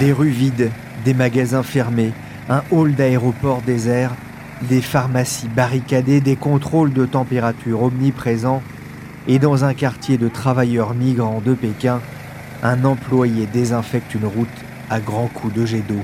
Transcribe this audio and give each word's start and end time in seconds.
Des 0.00 0.12
rues 0.14 0.30
vides, 0.30 0.70
des 1.04 1.12
magasins 1.12 1.62
fermés, 1.62 2.14
un 2.48 2.62
hall 2.70 2.94
d'aéroport 2.94 3.60
désert, 3.60 4.14
des 4.62 4.80
pharmacies 4.80 5.48
barricadées, 5.48 6.22
des 6.22 6.36
contrôles 6.36 6.94
de 6.94 7.04
température 7.04 7.82
omniprésents, 7.82 8.62
et 9.28 9.38
dans 9.38 9.62
un 9.62 9.74
quartier 9.74 10.16
de 10.16 10.28
travailleurs 10.28 10.94
migrants 10.94 11.42
de 11.44 11.52
Pékin, 11.52 12.00
un 12.62 12.82
employé 12.86 13.46
désinfecte 13.46 14.14
une 14.14 14.24
route 14.24 14.48
à 14.88 15.00
grands 15.00 15.28
coups 15.28 15.52
de 15.52 15.66
jet 15.66 15.84
d'eau. 15.86 16.00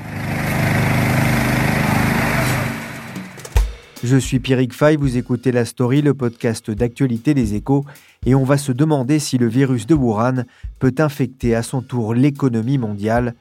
Je 4.05 4.19
suis 4.19 4.41
Pierrick 4.41 4.74
Fay, 4.74 4.97
vous 4.97 5.17
écoutez 5.17 5.52
La 5.52 5.64
Story, 5.64 6.02
le 6.02 6.12
podcast 6.12 6.70
d'actualité 6.70 7.33
des 7.33 7.55
échos, 7.55 7.86
et 8.27 8.34
on 8.34 8.44
va 8.44 8.58
se 8.58 8.72
demander 8.72 9.19
si 9.19 9.39
le 9.39 9.48
virus 9.48 9.86
de 9.86 9.94
Wuhan 9.94 10.44
peut 10.80 10.94
infecter 10.98 11.55
à 11.55 11.62
son 11.62 11.80
tour 11.80 12.12
l'économie 12.12 12.77
mondiale 12.77 13.34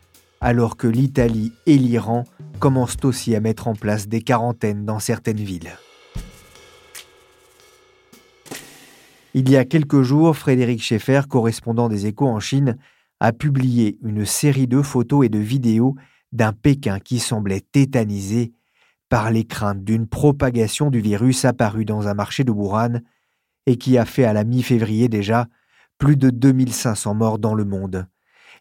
alors 0.46 0.78
que 0.78 0.86
l'Italie 0.86 1.54
et 1.66 1.76
l'Iran 1.76 2.24
commencent 2.60 3.04
aussi 3.04 3.36
à 3.36 3.40
mettre 3.40 3.68
en 3.68 3.74
place 3.74 4.08
des 4.08 4.22
quarantaines 4.22 4.86
dans 4.86 5.00
certaines 5.00 5.40
villes. 5.40 5.72
Il 9.34 9.50
y 9.50 9.58
a 9.58 9.66
quelques 9.66 10.04
jours, 10.04 10.38
Frédéric 10.38 10.84
Schaeffer, 10.84 11.22
correspondant 11.28 11.90
des 11.90 12.06
échos 12.06 12.28
en 12.28 12.40
Chine, 12.40 12.78
a 13.20 13.34
publié 13.34 13.98
une 14.04 14.24
série 14.24 14.68
de 14.68 14.84
photos 14.84 15.26
et 15.26 15.30
de 15.30 15.40
vidéos 15.40 15.96
d'un 16.32 16.54
Pékin 16.54 17.00
qui 17.00 17.18
semblait 17.18 17.66
tétanisé 17.72 18.54
par 19.10 19.32
les 19.32 19.46
craintes 19.46 19.84
d'une 19.84 20.06
propagation 20.06 20.92
du 20.92 21.00
virus 21.00 21.44
apparu 21.44 21.86
dans 21.86 22.08
un 22.08 22.14
marché 22.14 22.44
de 22.44 22.52
Wuhan 22.52 23.00
et 23.66 23.78
qui 23.78 23.98
a 23.98 24.06
fait 24.06 24.26
à 24.26 24.34
la 24.34 24.44
mi-février 24.44 25.10
déjà 25.10 25.48
plus 25.98 26.18
de 26.18 26.30
2500 26.30 27.16
morts 27.16 27.40
dans 27.40 27.56
le 27.56 27.66
monde. 27.66 28.08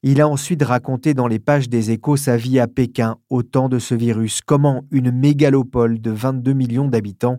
Il 0.07 0.21
a 0.21 0.29
ensuite 0.29 0.63
raconté 0.63 1.15
dans 1.15 1.27
les 1.27 1.39
pages 1.39 1.71
des 1.71 1.91
échos 1.91 2.19
sa 2.19 2.37
vie 2.37 2.61
à 2.61 2.67
Pékin 2.67 3.17
au 3.31 3.43
temps 3.43 3.71
de 3.71 3.79
ce 3.79 3.95
virus, 3.95 4.43
comment 4.43 4.83
une 4.91 5.11
mégalopole 5.11 5.99
de 5.99 6.11
22 6.11 6.53
millions 6.53 6.89
d'habitants 6.89 7.39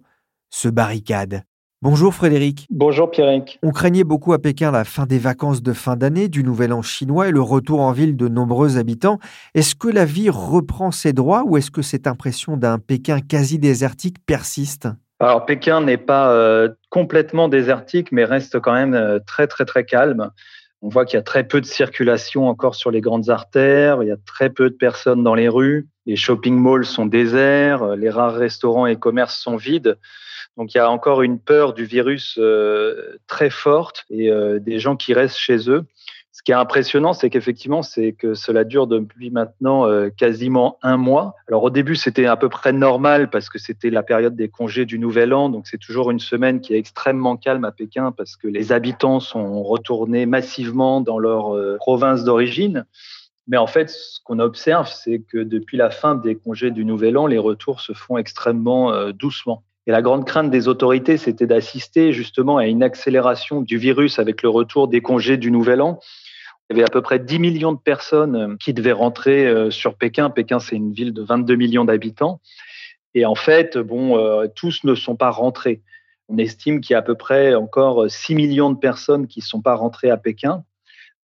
se 0.49 0.67
barricade. 0.67 1.43
Bonjour 1.83 2.11
Frédéric. 2.11 2.65
Bonjour 2.71 3.11
Pierrick. 3.11 3.59
On 3.61 3.69
craignait 3.69 4.03
beaucoup 4.03 4.33
à 4.33 4.39
Pékin 4.39 4.71
la 4.71 4.83
fin 4.83 5.05
des 5.05 5.19
vacances 5.19 5.61
de 5.61 5.73
fin 5.73 5.95
d'année, 5.95 6.27
du 6.27 6.43
Nouvel 6.43 6.73
An 6.73 6.81
chinois 6.81 7.27
et 7.27 7.31
le 7.31 7.39
retour 7.39 7.81
en 7.81 7.91
ville 7.91 8.17
de 8.17 8.27
nombreux 8.27 8.79
habitants. 8.79 9.19
Est-ce 9.53 9.75
que 9.75 9.87
la 9.87 10.05
vie 10.05 10.31
reprend 10.31 10.89
ses 10.89 11.13
droits 11.13 11.43
ou 11.45 11.57
est-ce 11.57 11.69
que 11.69 11.83
cette 11.83 12.07
impression 12.07 12.57
d'un 12.57 12.79
Pékin 12.79 13.19
quasi 13.19 13.59
désertique 13.59 14.25
persiste? 14.25 14.87
Alors 15.19 15.45
Pékin 15.45 15.81
n'est 15.81 15.97
pas 15.97 16.31
euh, 16.31 16.69
complètement 16.89 17.47
désertique 17.47 18.11
mais 18.11 18.25
reste 18.25 18.59
quand 18.59 18.73
même 18.73 18.95
euh, 18.95 19.19
très 19.19 19.45
très 19.45 19.65
très 19.65 19.85
calme. 19.85 20.31
On 20.85 20.89
voit 20.89 21.05
qu'il 21.05 21.17
y 21.17 21.19
a 21.19 21.23
très 21.23 21.43
peu 21.43 21.61
de 21.61 21.65
circulation 21.65 22.47
encore 22.47 22.75
sur 22.75 22.91
les 22.91 23.01
grandes 23.01 23.31
artères, 23.31 24.03
il 24.03 24.07
y 24.07 24.11
a 24.11 24.17
très 24.23 24.51
peu 24.51 24.69
de 24.69 24.75
personnes 24.75 25.23
dans 25.23 25.33
les 25.33 25.47
rues, 25.47 25.87
les 26.05 26.15
shopping 26.15 26.55
malls 26.59 26.85
sont 26.85 27.07
déserts, 27.07 27.95
les 27.95 28.11
rares 28.11 28.35
restaurants 28.35 28.85
et 28.85 28.95
commerces 28.95 29.35
sont 29.35 29.55
vides. 29.55 29.97
Donc 30.57 30.75
il 30.75 30.77
y 30.77 30.79
a 30.79 30.87
encore 30.91 31.23
une 31.23 31.39
peur 31.39 31.73
du 31.73 31.85
virus 31.85 32.35
euh, 32.37 33.17
très 33.25 33.49
forte 33.49 34.05
et 34.11 34.29
euh, 34.29 34.59
des 34.59 34.77
gens 34.77 34.95
qui 34.95 35.15
restent 35.15 35.39
chez 35.39 35.71
eux 35.71 35.85
qui 36.41 36.51
est 36.51 36.55
impressionnant, 36.55 37.13
c'est 37.13 37.29
qu'effectivement, 37.29 37.81
c'est 37.81 38.11
que 38.11 38.33
cela 38.33 38.63
dure 38.63 38.87
depuis 38.87 39.31
maintenant 39.31 39.87
euh, 39.87 40.09
quasiment 40.09 40.77
un 40.81 40.97
mois. 40.97 41.35
Alors 41.47 41.63
au 41.63 41.69
début, 41.69 41.95
c'était 41.95 42.25
à 42.25 42.35
peu 42.35 42.49
près 42.49 42.73
normal 42.73 43.29
parce 43.29 43.47
que 43.47 43.57
c'était 43.57 43.89
la 43.89 44.03
période 44.03 44.35
des 44.35 44.49
congés 44.49 44.85
du 44.85 44.99
Nouvel 44.99 45.33
An, 45.33 45.49
donc 45.49 45.67
c'est 45.67 45.77
toujours 45.77 46.11
une 46.11 46.19
semaine 46.19 46.59
qui 46.59 46.73
est 46.73 46.77
extrêmement 46.77 47.37
calme 47.37 47.63
à 47.63 47.71
Pékin 47.71 48.11
parce 48.11 48.35
que 48.35 48.47
les 48.47 48.71
habitants 48.71 49.19
sont 49.19 49.63
retournés 49.63 50.25
massivement 50.25 50.99
dans 50.99 51.19
leur 51.19 51.55
euh, 51.55 51.77
province 51.77 52.23
d'origine. 52.23 52.85
Mais 53.47 53.57
en 53.57 53.67
fait, 53.67 53.89
ce 53.89 54.19
qu'on 54.23 54.39
observe, 54.39 54.87
c'est 54.87 55.19
que 55.19 55.37
depuis 55.37 55.77
la 55.77 55.89
fin 55.89 56.15
des 56.15 56.35
congés 56.35 56.71
du 56.71 56.83
Nouvel 56.83 57.17
An, 57.17 57.27
les 57.27 57.37
retours 57.37 57.79
se 57.79 57.93
font 57.93 58.17
extrêmement 58.17 58.91
euh, 58.91 59.11
doucement. 59.11 59.63
Et 59.87 59.91
la 59.91 60.01
grande 60.01 60.25
crainte 60.25 60.49
des 60.49 60.67
autorités, 60.67 61.17
c'était 61.17 61.45
d'assister 61.45 62.11
justement 62.11 62.57
à 62.57 62.65
une 62.65 62.81
accélération 62.81 63.61
du 63.61 63.77
virus 63.77 64.17
avec 64.17 64.41
le 64.41 64.49
retour 64.49 64.87
des 64.87 65.01
congés 65.01 65.37
du 65.37 65.51
Nouvel 65.51 65.81
An 65.81 65.99
il 66.69 66.77
y 66.77 66.79
avait 66.79 66.87
à 66.87 66.91
peu 66.91 67.01
près 67.01 67.19
10 67.19 67.39
millions 67.39 67.73
de 67.73 67.79
personnes 67.79 68.35
euh, 68.35 68.55
qui 68.59 68.73
devaient 68.73 68.91
rentrer 68.91 69.45
euh, 69.45 69.69
sur 69.69 69.95
Pékin. 69.95 70.29
Pékin, 70.29 70.59
c'est 70.59 70.75
une 70.75 70.91
ville 70.91 71.13
de 71.13 71.21
22 71.21 71.55
millions 71.55 71.85
d'habitants. 71.85 72.41
Et 73.13 73.25
en 73.25 73.35
fait, 73.35 73.77
bon, 73.77 74.17
euh, 74.17 74.47
tous 74.53 74.83
ne 74.83 74.95
sont 74.95 75.15
pas 75.15 75.29
rentrés. 75.29 75.81
On 76.27 76.37
estime 76.37 76.81
qu'il 76.81 76.93
y 76.93 76.95
a 76.95 76.99
à 76.99 77.03
peu 77.03 77.15
près 77.15 77.53
encore 77.53 78.09
6 78.09 78.35
millions 78.35 78.71
de 78.71 78.77
personnes 78.77 79.27
qui 79.27 79.41
ne 79.41 79.45
sont 79.45 79.61
pas 79.61 79.75
rentrées 79.75 80.09
à 80.09 80.17
Pékin 80.17 80.63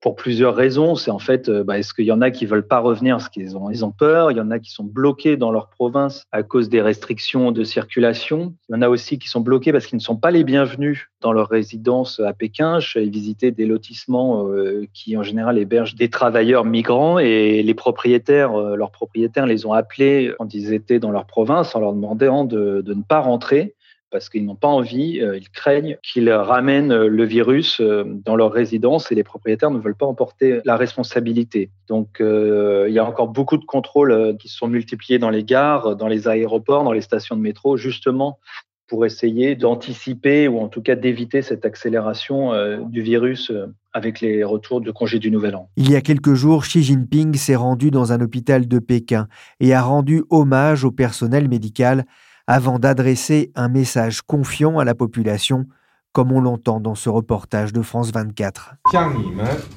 pour 0.02 0.16
plusieurs 0.16 0.56
raisons. 0.56 0.96
C'est 0.96 1.12
en 1.12 1.20
fait, 1.20 1.50
euh, 1.50 1.64
bah, 1.64 1.78
est-ce 1.78 1.94
qu'il 1.94 2.06
y 2.06 2.12
en 2.12 2.22
a 2.22 2.32
qui 2.32 2.46
veulent 2.46 2.68
pas 2.68 2.80
revenir 2.80 3.18
parce 3.18 3.30
qu'ils 3.30 3.58
ont, 3.58 3.70
ils 3.70 3.84
ont 3.84 3.92
peur? 3.92 4.32
Il 4.32 4.38
y 4.38 4.42
en 4.42 4.52
a 4.52 4.60
qui 4.60 4.72
sont 4.72 4.84
bloqués 4.84 5.38
dans 5.38 5.52
leur 5.52 5.70
province 5.70 6.26
à 6.32 6.44
cause 6.44 6.70
des 6.70 6.82
restrictions 6.82 7.52
de 7.52 7.64
circulation. 7.64 8.54
Il 8.70 8.76
y 8.76 8.76
en 8.78 8.82
a 8.82 8.90
aussi 8.90 9.20
qui 9.20 9.28
sont 9.28 9.42
bloqués 9.42 9.72
parce 9.72 9.86
qu'ils 9.86 9.98
ne 9.98 10.02
sont 10.02 10.16
pas 10.16 10.32
les 10.32 10.44
bienvenus 10.44 11.10
dans 11.22 11.34
leur 11.34 11.50
résidence 11.50 12.20
à 12.20 12.34
Pékin. 12.34 12.80
Je 12.80 12.88
suis 12.88 13.10
visiter 13.10 13.52
des 13.52 13.66
lotissements 13.66 14.48
euh, 14.48 14.86
qui, 14.94 15.18
en 15.18 15.24
général, 15.24 15.58
hébergent 15.58 15.96
des 15.96 16.10
travailleurs 16.10 16.66
migrants 16.66 17.20
et 17.20 17.62
les 17.62 17.74
propriétaires, 17.74 18.54
euh, 18.54 18.76
leurs 18.76 18.92
propriétaires 18.92 19.46
les 19.46 19.66
ont 19.66 19.74
appelés 19.74 20.34
quand 20.38 20.54
ils 20.54 20.74
étaient 20.74 21.00
dans 21.00 21.12
leur 21.12 21.26
province 21.26 21.76
en 21.76 21.80
leur 21.80 21.94
demandant 21.94 22.46
de, 22.46 22.82
de 22.82 22.94
ne 22.94 23.04
pas 23.04 23.20
rentrer 23.20 23.76
parce 24.12 24.30
qu'ils 24.30 24.46
n'ont 24.46 24.56
pas 24.56 24.68
envie, 24.68 25.20
euh, 25.22 25.38
ils 25.38 25.50
craignent 25.50 25.98
qu'ils 26.04 26.32
ramènent 26.32 26.92
euh, 26.92 27.08
le 27.08 27.24
virus 27.24 27.80
euh, 27.80 28.04
dans 28.26 28.36
leur 28.36 28.52
résidence 28.52 29.12
et 29.12 29.16
les 29.16 29.24
propriétaires 29.24 29.72
ne 29.72 29.80
veulent 29.80 29.96
pas 29.96 30.06
emporter 30.06 30.62
la 30.66 30.78
responsabilité. 30.78 31.70
Donc 31.88 32.18
il 32.20 32.94
y 32.94 33.00
a 33.00 33.06
encore 33.06 33.30
beaucoup 33.30 33.58
de 33.58 33.66
contrôles 33.66 34.38
qui 34.40 34.48
sont 34.48 34.68
multipliés 34.68 35.20
dans 35.20 35.30
les 35.30 35.44
gares, 35.44 35.96
dans 35.96 36.08
les 36.08 36.28
aéroports, 36.28 36.84
dans 36.84 36.92
les 36.92 37.02
stations 37.02 37.36
de 37.36 37.42
métro, 37.42 37.78
justement 37.78 38.40
pour 38.88 39.06
essayer 39.06 39.56
d'anticiper 39.56 40.48
ou 40.48 40.60
en 40.60 40.68
tout 40.68 40.82
cas 40.82 40.96
d'éviter 40.96 41.42
cette 41.42 41.66
accélération 41.66 42.52
du 42.86 43.02
virus 43.02 43.52
avec 43.94 44.22
les 44.22 44.44
retours 44.44 44.82
de 44.82 44.92
congé 44.92 45.20
du 45.20 45.32
Nouvel 45.32 45.56
An. 45.56 45.70
Il 45.78 45.92
y 45.92 45.96
a 45.96 46.02
quelques 46.02 46.34
jours, 46.34 46.64
Xi 46.64 46.84
Jinping 46.84 47.36
s'est 47.36 47.56
rendu 47.56 47.92
dans 47.92 48.12
un 48.14 48.22
hôpital 48.22 48.68
de 48.68 48.80
Pékin 48.80 49.28
et 49.60 49.74
a 49.74 49.82
rendu 49.82 50.24
hommage 50.30 50.84
au 50.84 50.92
personnel 50.92 51.48
médical 51.48 52.06
avant 52.50 52.80
d'adresser 52.80 53.52
un 53.54 53.70
message 53.70 54.24
confiant 54.24 54.80
à 54.80 54.84
la 54.84 54.96
population, 54.96 55.68
comme 56.14 56.32
on 56.32 56.42
l'entend 56.42 56.80
dans 56.80 56.96
ce 56.96 57.08
reportage 57.08 57.74
de 57.74 57.84
France 57.84 58.12
24. 58.12 58.74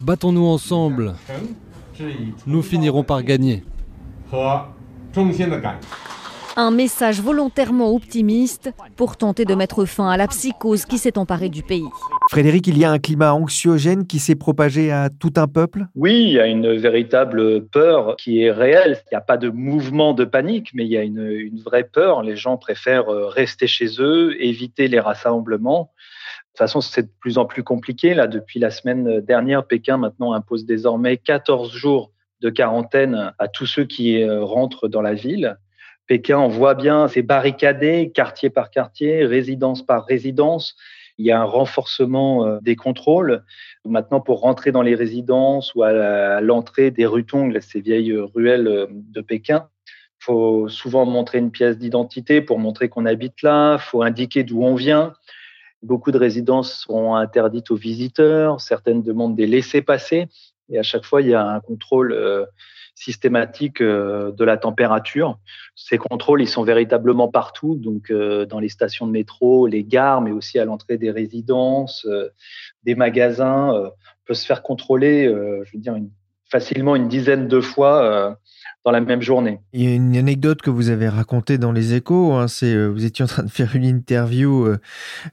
Battons-nous 0.01 0.47
ensemble. 0.47 1.13
Nous 2.47 2.63
finirons 2.63 3.05
par 3.05 3.23
gagner. 3.25 3.63
Un 6.57 6.71
message 6.71 7.23
volontairement 7.23 7.95
optimiste 7.95 8.71
pour 8.97 9.17
tenter 9.17 9.47
de 9.47 9.55
mettre 9.55 9.87
fin 9.87 10.11
à 10.11 10.19
la 10.19 10.29
psychose 10.29 10.85
qui 10.85 10.99
s'est 10.99 11.17
emparée 11.17 11.49
du 11.49 11.63
pays. 11.63 11.89
Frédéric, 12.31 12.67
il 12.67 12.77
y 12.77 12.85
a 12.85 12.91
un 12.91 12.99
climat 12.99 13.33
anxiogène 13.33 14.07
qui 14.07 14.19
s'est 14.19 14.35
propagé 14.35 14.93
à 14.93 15.09
tout 15.09 15.33
un 15.37 15.49
peuple? 15.49 15.87
Oui, 15.95 16.25
il 16.25 16.33
y 16.33 16.41
a 16.41 16.47
une 16.47 16.77
véritable 16.77 17.67
peur 17.69 18.17
qui 18.17 18.43
est 18.43 18.51
réelle. 18.51 18.99
Il 19.07 19.15
n'y 19.15 19.17
a 19.17 19.23
pas 19.23 19.39
de 19.39 19.49
mouvement 19.49 20.13
de 20.13 20.27
panique, 20.27 20.73
mais 20.75 20.85
il 20.85 20.91
y 20.91 20.99
a 20.99 21.03
une, 21.03 21.27
une 21.27 21.59
vraie 21.59 21.85
peur. 21.85 22.23
Les 22.23 22.37
gens 22.37 22.59
préfèrent 22.59 23.09
rester 23.09 23.67
chez 23.67 23.89
eux, 24.01 24.37
éviter 24.39 24.89
les 24.89 25.01
rassemblements. 25.01 25.91
De 25.95 26.49
toute 26.51 26.59
façon, 26.59 26.83
c'est 26.83 27.05
de 27.05 27.13
plus 27.19 27.39
en 27.39 27.47
plus 27.47 27.63
compliqué. 27.63 28.13
Là, 28.13 28.27
depuis 28.27 28.61
la 28.61 28.71
semaine 28.71 29.21
dernière, 29.21 29.67
Pékin 29.67 29.97
maintenant 29.97 30.35
impose 30.35 30.67
désormais 30.67 31.17
14 31.17 31.73
jours 31.73 32.13
de 32.43 32.51
quarantaine 32.51 33.33
à 33.39 33.49
tous 33.49 33.65
ceux 33.65 33.85
qui 33.85 34.23
rentrent 34.29 34.89
dans 34.89 35.01
la 35.01 35.15
ville. 35.15 35.57
Pékin, 36.13 36.39
on 36.39 36.49
voit 36.49 36.75
bien, 36.75 37.09
c'est 37.09 37.23
barricadé, 37.23 38.13
quartier 38.15 38.51
par 38.51 38.69
quartier, 38.69 39.25
résidence 39.25 39.81
par 39.83 40.05
résidence. 40.05 40.77
Il 41.17 41.25
y 41.25 41.33
a 41.33 41.41
un 41.41 41.45
renforcement 41.45 42.59
des 42.61 42.77
contrôles. 42.77 43.43
Maintenant, 43.87 44.21
pour 44.21 44.41
rentrer 44.41 44.73
dans 44.73 44.83
les 44.83 44.95
résidences 44.95 45.75
ou 45.75 45.85
à 45.85 46.43
l'entrée 46.43 46.91
des 46.91 47.07
rues 47.07 47.25
Tongles, 47.25 47.63
ces 47.63 47.81
vieilles 47.81 48.15
ruelles 48.35 48.89
de 48.91 49.21
Pékin, 49.23 49.69
faut 50.19 50.69
souvent 50.69 51.07
montrer 51.07 51.39
une 51.39 51.51
pièce 51.51 51.79
d'identité 51.79 52.43
pour 52.43 52.59
montrer 52.59 52.91
qu'on 52.91 53.07
habite 53.07 53.41
là. 53.41 53.79
Faut 53.79 54.03
indiquer 54.03 54.45
d'où 54.45 54.63
on 54.63 54.75
vient. 54.75 55.15
Beaucoup 55.83 56.11
de 56.11 56.19
résidences 56.19 56.83
sont 56.83 57.15
interdites 57.15 57.71
aux 57.71 57.77
visiteurs. 57.77 58.61
Certaines 58.61 59.03
demandent 59.03 59.35
des 59.35 59.47
laissés-passer. 59.47 60.27
Et 60.69 60.79
à 60.79 60.83
chaque 60.83 61.07
fois, 61.07 61.23
il 61.23 61.29
y 61.29 61.35
a 61.35 61.43
un 61.43 61.61
contrôle 61.61 62.47
systématique 63.03 63.83
de 63.83 64.45
la 64.45 64.57
température. 64.57 65.39
Ces 65.75 65.99
contrôles, 65.99 66.43
ils 66.43 66.49
sont 66.49 66.63
véritablement 66.63 67.29
partout, 67.29 67.77
donc 67.77 68.13
dans 68.13 68.59
les 68.59 68.69
stations 68.69 69.07
de 69.07 69.13
métro, 69.13 69.67
les 69.67 69.85
gares, 69.85 70.21
mais 70.21 70.31
aussi 70.31 70.59
à 70.59 70.65
l'entrée 70.65 70.99
des 70.99 71.11
résidences, 71.11 72.07
des 72.85 72.95
magasins. 72.95 73.73
On 73.75 73.93
peut 74.27 74.35
se 74.35 74.47
faire 74.47 74.63
contrôler, 74.63 75.25
je 75.27 75.73
veux 75.73 75.81
dire, 75.81 75.97
facilement 76.53 76.95
une 76.95 77.09
dizaine 77.09 77.49
de 77.49 77.61
fois 77.61 78.37
dans 78.85 78.91
la 78.91 79.01
même 79.01 79.23
journée. 79.23 79.59
Il 79.73 79.83
y 79.83 79.91
a 79.91 79.95
une 79.95 80.17
anecdote 80.17 80.61
que 80.61 80.69
vous 80.69 80.91
avez 80.91 81.09
racontée 81.09 81.57
dans 81.57 81.73
les 81.73 81.95
échos, 81.95 82.33
hein, 82.33 82.47
c'est 82.47 82.87
vous 82.87 83.05
étiez 83.05 83.25
en 83.25 83.29
train 83.29 83.43
de 83.43 83.51
faire 83.51 83.75
une 83.75 83.85
interview 83.85 84.69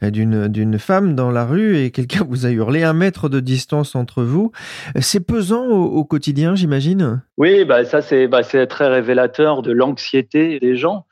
d'une, 0.01 0.47
d'une 0.47 0.79
femme 0.79 1.15
dans 1.15 1.29
la 1.29 1.45
rue 1.45 1.77
et 1.77 1.91
quelqu'un 1.91 2.25
vous 2.27 2.45
a 2.45 2.51
hurlé 2.51 2.83
un 2.83 2.93
mètre 2.93 3.27
de 3.27 3.39
distance 3.39 3.95
entre 3.95 4.23
vous. 4.23 4.51
C'est 4.99 5.19
pesant 5.19 5.65
au, 5.65 5.83
au 5.83 6.05
quotidien, 6.05 6.55
j'imagine? 6.55 7.21
Oui, 7.37 7.65
bah, 7.65 7.83
ça 7.85 8.01
c'est, 8.01 8.27
bah, 8.27 8.43
c'est 8.43 8.65
très 8.67 8.87
révélateur 8.87 9.61
de 9.61 9.71
l'anxiété 9.71 10.59
des 10.59 10.77
gens. 10.77 11.05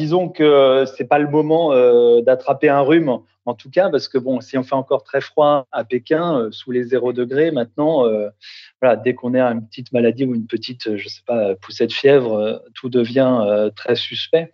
Disons 0.00 0.30
que 0.30 0.86
c'est 0.96 1.04
pas 1.04 1.18
le 1.18 1.28
moment 1.28 1.74
euh, 1.74 2.22
d'attraper 2.22 2.70
un 2.70 2.80
rhume, 2.80 3.18
en 3.44 3.52
tout 3.52 3.68
cas, 3.68 3.90
parce 3.90 4.08
que 4.08 4.16
bon, 4.16 4.40
si 4.40 4.56
on 4.56 4.62
fait 4.62 4.74
encore 4.74 5.02
très 5.02 5.20
froid 5.20 5.66
à 5.72 5.84
Pékin, 5.84 6.38
euh, 6.38 6.50
sous 6.52 6.70
les 6.70 6.84
zéro 6.84 7.12
degrés, 7.12 7.50
maintenant, 7.50 8.06
euh, 8.06 8.30
voilà, 8.80 8.96
dès 8.96 9.12
qu'on 9.12 9.34
a 9.34 9.44
une 9.52 9.66
petite 9.66 9.92
maladie 9.92 10.24
ou 10.24 10.34
une 10.34 10.46
petite, 10.46 10.96
je 10.96 11.06
sais 11.06 11.20
pas, 11.26 11.54
poussée 11.56 11.86
de 11.86 11.92
fièvre, 11.92 12.62
tout 12.72 12.88
devient 12.88 13.70
très 13.76 13.94
suspect. 13.94 14.50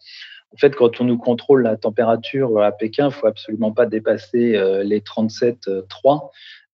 En 0.53 0.57
fait, 0.57 0.75
quand 0.75 1.01
on 1.01 1.05
nous 1.05 1.17
contrôle 1.17 1.63
la 1.63 1.77
température 1.77 2.61
à 2.61 2.73
Pékin, 2.73 3.07
il 3.07 3.13
faut 3.13 3.29
absolument 3.29 3.71
pas 3.71 3.87
dépasser 3.87 4.61
les 4.83 4.99
37,3 4.99 6.31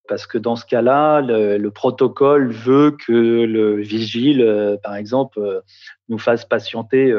parce 0.09 0.27
que 0.27 0.39
dans 0.39 0.57
ce 0.57 0.67
cas-là, 0.67 1.21
le, 1.21 1.59
le, 1.59 1.71
protocole 1.71 2.51
veut 2.51 2.97
que 3.07 3.13
le 3.13 3.81
vigile, 3.81 4.79
par 4.83 4.97
exemple, 4.97 5.63
nous 6.09 6.19
fasse 6.19 6.45
patienter 6.45 7.15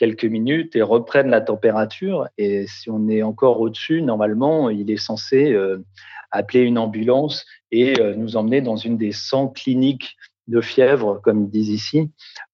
quelques 0.00 0.24
minutes 0.24 0.74
et 0.76 0.82
reprenne 0.82 1.28
la 1.28 1.42
température. 1.42 2.26
Et 2.38 2.66
si 2.66 2.88
on 2.88 3.06
est 3.10 3.22
encore 3.22 3.60
au-dessus, 3.60 4.00
normalement, 4.00 4.70
il 4.70 4.90
est 4.90 4.96
censé 4.96 5.52
euh, 5.52 5.84
appeler 6.30 6.60
une 6.60 6.78
ambulance 6.78 7.44
et 7.70 8.00
euh, 8.00 8.14
nous 8.14 8.38
emmener 8.38 8.62
dans 8.62 8.76
une 8.76 8.96
des 8.96 9.12
100 9.12 9.48
cliniques 9.48 10.16
de 10.48 10.62
fièvre, 10.62 11.20
comme 11.22 11.42
ils 11.42 11.50
disent 11.50 11.68
ici, 11.68 12.10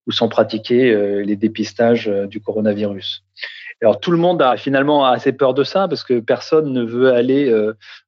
où 0.08 0.10
sont 0.10 0.28
pratiqués 0.28 0.90
euh, 0.90 1.22
les 1.22 1.36
dépistages 1.36 2.08
du 2.08 2.40
coronavirus. 2.40 3.24
Alors 3.80 4.00
tout 4.00 4.10
le 4.10 4.18
monde 4.18 4.42
a 4.42 4.56
finalement 4.56 5.06
assez 5.06 5.32
peur 5.32 5.54
de 5.54 5.62
ça 5.62 5.86
parce 5.86 6.02
que 6.02 6.18
personne 6.18 6.72
ne 6.72 6.82
veut 6.82 7.12
aller 7.12 7.54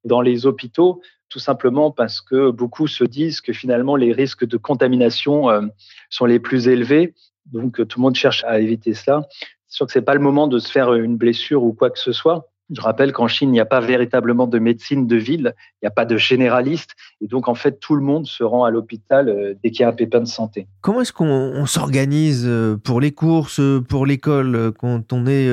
dans 0.03 0.23
les 0.23 0.47
hôpitaux 0.47 1.03
tout 1.29 1.39
simplement 1.39 1.91
parce 1.91 2.21
que 2.21 2.51
beaucoup 2.51 2.87
se 2.87 3.05
disent 3.05 3.41
que 3.41 3.53
finalement 3.53 3.97
les 3.97 4.13
risques 4.13 4.47
de 4.47 4.57
contamination 4.57 5.49
sont 6.11 6.25
les 6.25 6.39
plus 6.39 6.69
élevés 6.69 7.15
donc 7.53 7.87
tout 7.87 7.99
le 7.99 8.03
monde 8.03 8.15
cherche 8.15 8.45
à 8.45 8.61
éviter 8.61 8.95
cela. 8.95 9.27
C'est 9.67 9.77
sûr 9.77 9.87
que 9.87 9.93
c'est 9.93 10.03
pas 10.03 10.15
le 10.15 10.21
moment 10.21 10.49
de 10.49 10.59
se 10.59 10.71
faire 10.71 10.95
une 10.95 11.17
blessure 11.17 11.63
ou 11.63 11.73
quoi 11.73 11.91
que 11.91 11.99
ce 11.99 12.13
soit. 12.13 12.51
Je 12.71 12.81
rappelle 12.83 13.13
qu'en 13.13 13.29
Chine, 13.29 13.49
il 13.49 13.53
n'y 13.53 13.61
a 13.61 13.67
pas 13.67 13.81
véritablement 13.81 14.47
de 14.47 14.59
médecine 14.59 15.07
de 15.07 15.17
ville, 15.17 15.55
il 15.57 15.85
n'y 15.85 15.87
a 15.87 15.91
pas 15.91 16.05
de 16.05 16.19
généraliste, 16.19 16.91
et 17.23 17.27
donc 17.27 17.49
en 17.49 17.55
fait, 17.55 17.81
tout 17.81 17.95
le 17.95 18.03
monde 18.03 18.27
se 18.27 18.45
rend 18.45 18.65
à 18.65 18.71
l'hôpital 18.71 19.29
euh, 19.29 19.55
dès 19.63 19.71
qu'il 19.71 19.81
y 19.81 19.85
a 19.85 19.89
un 19.89 19.93
pépin 19.93 20.21
de 20.21 20.27
santé. 20.27 20.67
Comment 20.83 21.01
est-ce 21.01 21.13
qu'on 21.13 21.65
s'organise 21.65 22.45
euh, 22.47 22.77
pour 22.77 23.01
les 23.01 23.13
courses, 23.13 23.59
euh, 23.61 23.81
pour 23.81 24.05
l'école, 24.05 24.73
quand 24.79 25.13
on 25.13 25.27
est 25.27 25.49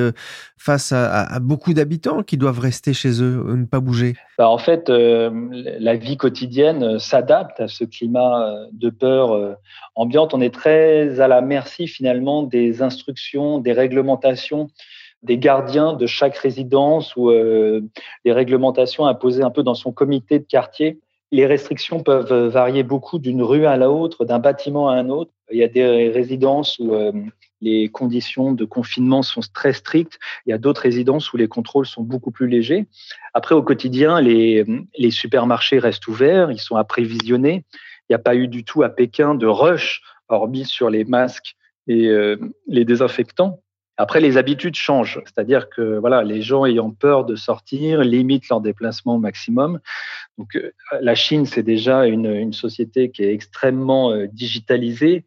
face 0.58 0.92
à, 0.92 1.38
beaucoup 1.40 1.72
d'habitants 1.72 2.22
qui 2.22 2.36
doivent 2.36 2.58
rester 2.58 2.92
chez 2.92 3.22
eux, 3.22 3.54
ne 3.56 3.64
pas 3.64 3.80
bouger? 3.80 4.14
Bah, 4.36 4.48
En 4.48 4.58
fait, 4.58 4.88
la 4.88 5.96
vie 5.96 6.16
quotidienne 6.16 6.98
s'adapte 6.98 7.60
à 7.60 7.68
ce 7.68 7.84
climat 7.84 8.54
de 8.72 8.90
peur 8.90 9.56
ambiante. 9.94 10.34
On 10.34 10.40
est 10.40 10.52
très 10.52 11.20
à 11.20 11.28
la 11.28 11.40
merci 11.40 11.86
finalement 11.86 12.42
des 12.42 12.82
instructions, 12.82 13.58
des 13.58 13.72
réglementations 13.72 14.68
des 15.22 15.38
gardiens 15.38 15.94
de 15.94 16.06
chaque 16.06 16.36
résidence 16.36 17.16
ou 17.16 17.30
euh, 17.30 17.80
des 18.24 18.32
réglementations 18.32 19.06
imposées 19.06 19.42
un 19.42 19.50
peu 19.50 19.62
dans 19.62 19.74
son 19.74 19.92
comité 19.92 20.38
de 20.38 20.44
quartier. 20.44 21.00
Les 21.32 21.46
restrictions 21.46 22.02
peuvent 22.02 22.48
varier 22.48 22.84
beaucoup 22.84 23.18
d'une 23.18 23.42
rue 23.42 23.66
à 23.66 23.76
l'autre, 23.76 24.24
d'un 24.24 24.38
bâtiment 24.38 24.88
à 24.88 24.94
un 24.94 25.08
autre. 25.08 25.32
Il 25.50 25.58
y 25.58 25.64
a 25.64 25.68
des 25.68 26.08
résidences 26.08 26.78
où 26.78 26.94
euh, 26.94 27.12
les 27.60 27.88
conditions 27.88 28.52
de 28.52 28.64
confinement 28.64 29.22
sont 29.22 29.40
très 29.52 29.72
strictes. 29.72 30.18
Il 30.46 30.50
y 30.50 30.52
a 30.52 30.58
d'autres 30.58 30.82
résidences 30.82 31.32
où 31.32 31.36
les 31.36 31.48
contrôles 31.48 31.86
sont 31.86 32.02
beaucoup 32.02 32.30
plus 32.30 32.46
légers. 32.46 32.86
Après, 33.34 33.54
au 33.54 33.62
quotidien, 33.62 34.20
les, 34.20 34.64
les 34.96 35.10
supermarchés 35.10 35.78
restent 35.78 36.06
ouverts, 36.06 36.50
ils 36.50 36.60
sont 36.60 36.76
apprévisionnés. 36.76 37.64
Il 38.08 38.12
n'y 38.12 38.16
a 38.16 38.20
pas 38.20 38.36
eu 38.36 38.46
du 38.46 38.64
tout 38.64 38.84
à 38.84 38.88
Pékin 38.88 39.34
de 39.34 39.46
rush, 39.46 40.02
hormis 40.28 40.64
sur 40.64 40.90
les 40.90 41.04
masques 41.04 41.56
et 41.88 42.06
euh, 42.06 42.36
les 42.66 42.84
désinfectants. 42.84 43.60
Après, 43.98 44.20
les 44.20 44.36
habitudes 44.36 44.74
changent, 44.74 45.22
c'est-à-dire 45.24 45.70
que 45.70 45.96
voilà, 45.98 46.22
les 46.22 46.42
gens 46.42 46.66
ayant 46.66 46.90
peur 46.90 47.24
de 47.24 47.34
sortir 47.34 48.02
limitent 48.02 48.48
leur 48.50 48.60
déplacement 48.60 49.14
au 49.14 49.18
maximum. 49.18 49.80
Donc, 50.36 50.54
euh, 50.56 50.70
la 51.00 51.14
Chine, 51.14 51.46
c'est 51.46 51.62
déjà 51.62 52.06
une, 52.06 52.52
société 52.52 53.10
qui 53.10 53.24
est 53.24 53.32
extrêmement 53.32 54.12
euh, 54.12 54.26
digitalisée, 54.26 55.24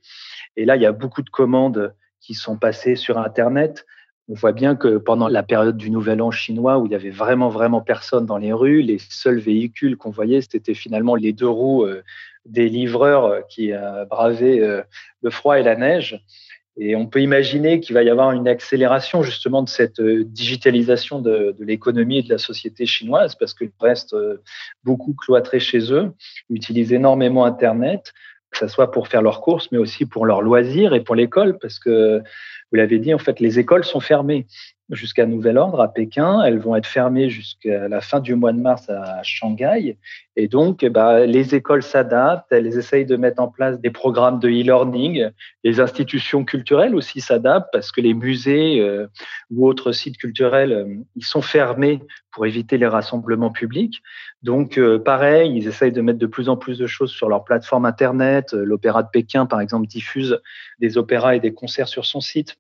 et 0.55 0.65
là, 0.65 0.75
il 0.75 0.81
y 0.83 0.85
a 0.85 0.91
beaucoup 0.91 1.23
de 1.23 1.29
commandes 1.29 1.93
qui 2.21 2.35
sont 2.35 2.57
passées 2.57 2.95
sur 2.95 3.17
Internet. 3.17 3.85
On 4.27 4.35
voit 4.35 4.51
bien 4.51 4.75
que 4.75 4.97
pendant 4.97 5.27
la 5.27 5.41
période 5.41 5.77
du 5.77 5.89
Nouvel 5.89 6.21
An 6.21 6.29
chinois, 6.29 6.77
où 6.77 6.85
il 6.85 6.91
y 6.91 6.95
avait 6.95 7.09
vraiment 7.09 7.49
vraiment 7.49 7.81
personne 7.81 8.27
dans 8.27 8.38
les 8.38 8.53
rues, 8.53 8.83
les 8.83 8.99
seuls 8.99 9.39
véhicules 9.39 9.97
qu'on 9.97 10.11
voyait, 10.11 10.41
c'était 10.41 10.75
finalement 10.75 11.15
les 11.15 11.33
deux 11.33 11.49
roues 11.49 11.85
euh, 11.85 12.03
des 12.45 12.69
livreurs 12.69 13.47
qui 13.47 13.71
bravaient 14.09 14.83
le 15.21 15.29
froid 15.29 15.59
et 15.59 15.63
la 15.63 15.75
neige. 15.75 16.19
Et 16.77 16.95
on 16.95 17.07
peut 17.07 17.21
imaginer 17.21 17.79
qu'il 17.79 17.93
va 17.93 18.03
y 18.03 18.09
avoir 18.09 18.31
une 18.31 18.47
accélération 18.47 19.21
justement 19.21 19.63
de 19.63 19.69
cette 19.69 19.99
euh, 19.99 20.23
digitalisation 20.23 21.19
de, 21.19 21.55
l'économie 21.59 22.19
et 22.19 22.23
de 22.23 22.29
la 22.29 22.38
société 22.38 22.85
chinoise 22.85 23.35
parce 23.35 23.53
qu'ils 23.53 23.71
restent 23.79 24.13
euh, 24.13 24.41
beaucoup 24.83 25.13
cloîtrés 25.13 25.59
chez 25.59 25.91
eux, 25.91 26.11
utilisent 26.49 26.93
énormément 26.93 27.43
Internet, 27.45 28.13
que 28.51 28.57
ce 28.57 28.67
soit 28.67 28.91
pour 28.91 29.07
faire 29.07 29.21
leurs 29.21 29.41
courses, 29.41 29.71
mais 29.71 29.77
aussi 29.77 30.05
pour 30.05 30.25
leurs 30.25 30.41
loisirs 30.41 30.93
et 30.93 31.03
pour 31.03 31.15
l'école, 31.15 31.57
parce 31.59 31.79
que 31.79 32.19
vous 32.71 32.77
l'avez 32.77 32.99
dit, 32.99 33.13
en 33.13 33.19
fait, 33.19 33.39
les 33.39 33.59
écoles 33.59 33.83
sont 33.83 33.99
fermées 33.99 34.47
jusqu'à 34.89 35.25
nouvel 35.25 35.58
ordre 35.58 35.81
à 35.81 35.93
Pékin. 35.93 36.41
Elles 36.43 36.60
vont 36.60 36.75
être 36.75 36.88
fermées 36.88 37.29
jusqu'à 37.29 37.88
la 37.88 38.01
fin 38.01 38.19
du 38.19 38.36
mois 38.36 38.53
de 38.53 38.60
mars 38.60 38.89
à 38.89 39.22
Shanghai. 39.24 39.98
Et 40.36 40.48
donc, 40.48 40.86
ben, 40.86 41.25
les 41.25 41.53
écoles 41.55 41.84
s'adaptent, 41.84 42.51
elles 42.51 42.77
essayent 42.77 43.05
de 43.05 43.17
mettre 43.17 43.41
en 43.41 43.50
place 43.50 43.79
des 43.79 43.91
programmes 43.91 44.39
de 44.39 44.48
e-learning. 44.48 45.29
Les 45.63 45.79
institutions 45.79 46.46
culturelles 46.46 46.96
aussi 46.96 47.22
s'adaptent 47.22 47.69
parce 47.72 47.91
que 47.91 48.01
les 48.01 48.13
musées 48.13 48.79
euh, 48.79 49.08
ou 49.51 49.67
autres 49.67 49.91
sites 49.91 50.17
culturels, 50.17 50.72
euh, 50.72 50.96
ils 51.15 51.25
sont 51.25 51.41
fermés 51.41 52.01
pour 52.31 52.46
éviter 52.46 52.77
les 52.77 52.88
rassemblements 52.88 53.51
publics. 53.51 54.01
Donc, 54.41 54.77
euh, 54.77 54.98
pareil, 54.98 55.51
ils 55.55 55.67
essayent 55.67 55.91
de 55.91 56.01
mettre 56.01 56.19
de 56.19 56.27
plus 56.27 56.48
en 56.48 56.55
plus 56.55 56.77
de 56.77 56.88
choses 56.88 57.12
sur 57.12 57.27
leur 57.27 57.43
plateforme 57.43 57.86
Internet. 57.86 58.53
L'Opéra 58.53 59.03
de 59.03 59.10
Pékin, 59.12 59.46
par 59.46 59.60
exemple, 59.60 59.88
diffuse 59.88 60.39
des 60.79 60.98
opéras 60.98 61.36
et 61.36 61.39
des 61.39 61.53
concerts 61.53 61.89
sur 61.89 62.05
son 62.05 62.22
site 62.22 62.58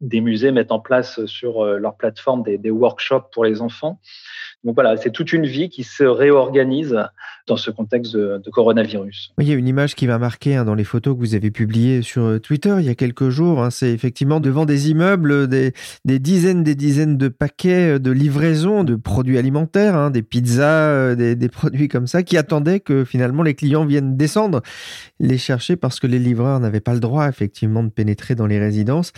des 0.00 0.20
musées 0.20 0.52
mettent 0.52 0.72
en 0.72 0.80
place 0.80 1.24
sur 1.26 1.64
leur 1.64 1.96
plateforme 1.96 2.42
des, 2.42 2.58
des, 2.58 2.70
workshops 2.70 3.30
pour 3.32 3.44
les 3.44 3.60
enfants. 3.60 3.98
Donc 4.64 4.74
voilà, 4.74 4.96
c'est 4.96 5.10
toute 5.10 5.32
une 5.32 5.46
vie 5.46 5.68
qui 5.68 5.84
se 5.84 6.04
réorganise 6.04 6.98
dans 7.46 7.56
ce 7.56 7.70
contexte 7.70 8.16
de, 8.16 8.42
coronavirus. 8.50 9.32
Il 9.38 9.48
y 9.48 9.52
a 9.52 9.54
une 9.54 9.68
image 9.68 9.94
qui 9.94 10.06
va 10.06 10.18
marquer 10.18 10.56
hein, 10.56 10.64
dans 10.64 10.74
les 10.74 10.84
photos 10.84 11.14
que 11.14 11.20
vous 11.20 11.34
avez 11.34 11.50
publiées 11.50 12.02
sur 12.02 12.24
euh, 12.24 12.38
Twitter 12.40 12.74
il 12.78 12.84
y 12.84 12.88
a 12.88 12.94
quelques 12.94 13.28
jours. 13.28 13.62
Hein. 13.62 13.70
c'est 13.70 13.92
effectivement 13.92 14.40
devant 14.40 14.64
des 14.64 14.90
immeubles, 14.90 15.46
des, 15.46 15.72
dizaines, 16.04 16.64
des 16.64 16.74
dizaines 16.74 17.16
de 17.16 17.28
paquets 17.28 17.94
euh, 17.94 17.98
de 17.98 18.10
livraison 18.10 18.82
de 18.82 18.96
produits 18.96 19.38
alimentaires, 19.38 19.94
hein, 19.94 20.10
des 20.10 20.22
pizzas, 20.22 20.88
euh, 20.88 21.14
des, 21.14 21.48
produits 21.48 21.88
comme 21.88 22.06
ça, 22.06 22.22
qui 22.22 22.36
attendaient 22.36 22.80
que 22.80 23.04
finalement 23.04 23.42
les 23.42 23.54
clients 23.54 23.84
viennent 23.84 24.16
descendre 24.16 24.62
les 25.18 25.38
chercher 25.38 25.76
parce 25.76 26.00
que 26.00 26.06
les 26.06 26.18
livreurs 26.18 26.60
n'avaient 26.60 26.80
pas 26.80 26.94
le 26.94 27.00
droit 27.00 27.28
effectivement 27.28 27.82
de 27.82 27.90
pénétrer 27.90 28.34
dans 28.34 28.46
les 28.46 28.58
résidences. 28.58 29.12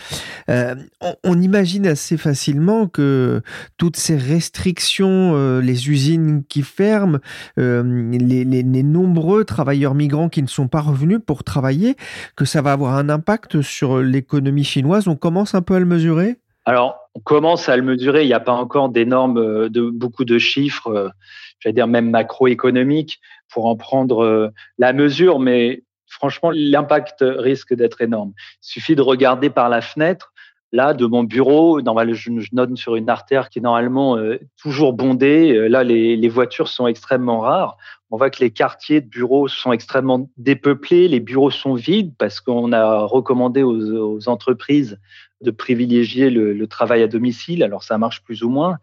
on, 0.47 1.41
imagine 1.41 1.87
assez 1.87 2.17
facilement 2.17 2.87
que 2.87 3.41
toutes 3.77 3.95
ces 3.95 4.17
restrictions 4.17 4.79
euh, 5.09 5.61
les 5.61 5.89
usines 5.89 6.43
qui 6.47 6.61
ferment, 6.61 7.19
euh, 7.57 7.83
les, 8.11 8.83
nombreux 8.83 9.43
travailleurs 9.45 9.95
migrants 9.95 10.29
qui 10.29 10.41
ne 10.41 10.47
sont 10.47 10.67
pas 10.67 10.81
revenus 10.81 11.19
pour 11.25 11.43
travailler, 11.43 11.95
que 12.35 12.45
ça 12.45 12.61
va 12.61 12.71
avoir 12.71 12.95
un 12.95 13.09
impact 13.09 13.61
sur 13.61 13.99
l'économie 13.99 14.63
chinoise. 14.63 15.07
On 15.07 15.15
commence 15.15 15.55
un 15.55 15.61
peu 15.61 15.75
à 15.75 15.79
le 15.79 15.85
mesurer? 15.85 16.37
Alors, 16.65 16.97
on 17.15 17.19
commence 17.19 17.69
à 17.69 17.77
le 17.77 17.83
mesurer. 17.83 18.23
Il 18.23 18.27
n'y 18.27 18.33
a 18.33 18.39
pas 18.39 18.53
encore 18.53 18.89
d'énormes, 18.89 19.37
euh, 19.37 19.69
de 19.69 19.89
beaucoup 19.89 20.25
de 20.25 20.37
chiffres, 20.37 21.11
j'allais 21.59 21.73
dire 21.73 21.87
même 21.87 22.09
macroéconomiques, 22.09 23.19
pour 23.51 23.65
en 23.65 23.75
prendre 23.75 24.51
la 24.77 24.93
mesure, 24.93 25.39
mais 25.39 25.81
franchement, 26.09 26.51
l'impact 26.53 27.17
risque 27.21 27.73
d'être 27.73 28.01
énorme. 28.01 28.33
Il 28.63 28.67
suffit 28.67 28.95
de 28.95 29.01
regarder 29.01 29.49
par 29.49 29.69
la 29.69 29.81
fenêtre 29.81 30.33
Là, 30.71 30.93
de 30.93 31.07
mon 31.07 31.23
bureau, 31.23 31.79
je, 31.79 32.29
note 32.53 32.77
sur 32.77 32.95
une 32.95 33.09
artère 33.09 33.49
qui 33.49 33.57
est 33.57 33.61
normalement 33.61 34.17
euh, 34.17 34.37
toujours 34.61 34.93
bondée. 34.93 35.51
Euh, 35.55 35.67
là, 35.67 35.83
les, 35.83 36.29
voitures 36.29 36.67
sont 36.67 36.85
extrêmement 36.85 37.39
rares. 37.39 37.75
On 38.11 38.17
voit 38.17 38.29
que 38.29 38.39
les 38.39 38.51
quartiers 38.51 39.01
de 39.01 39.07
bureaux 39.07 39.47
sont 39.47 39.71
extrêmement 39.71 40.29
dépeuplés. 40.37 41.07
Les 41.07 41.19
bureaux 41.19 41.49
sont 41.49 41.73
vides 41.73 42.13
parce 42.19 42.39
qu'on 42.39 42.71
a 42.71 42.99
recommandé 42.99 43.63
aux, 43.63 44.29
entreprises 44.29 44.99
de 45.41 45.51
privilégier 45.51 46.29
le, 46.29 46.67
travail 46.67 47.01
à 47.03 47.07
domicile. 47.07 47.63
Alors, 47.63 47.83
ça 47.83 47.97
marche 47.97 48.23
plus 48.23 48.43
ou 48.43 48.49
moins. 48.49 48.77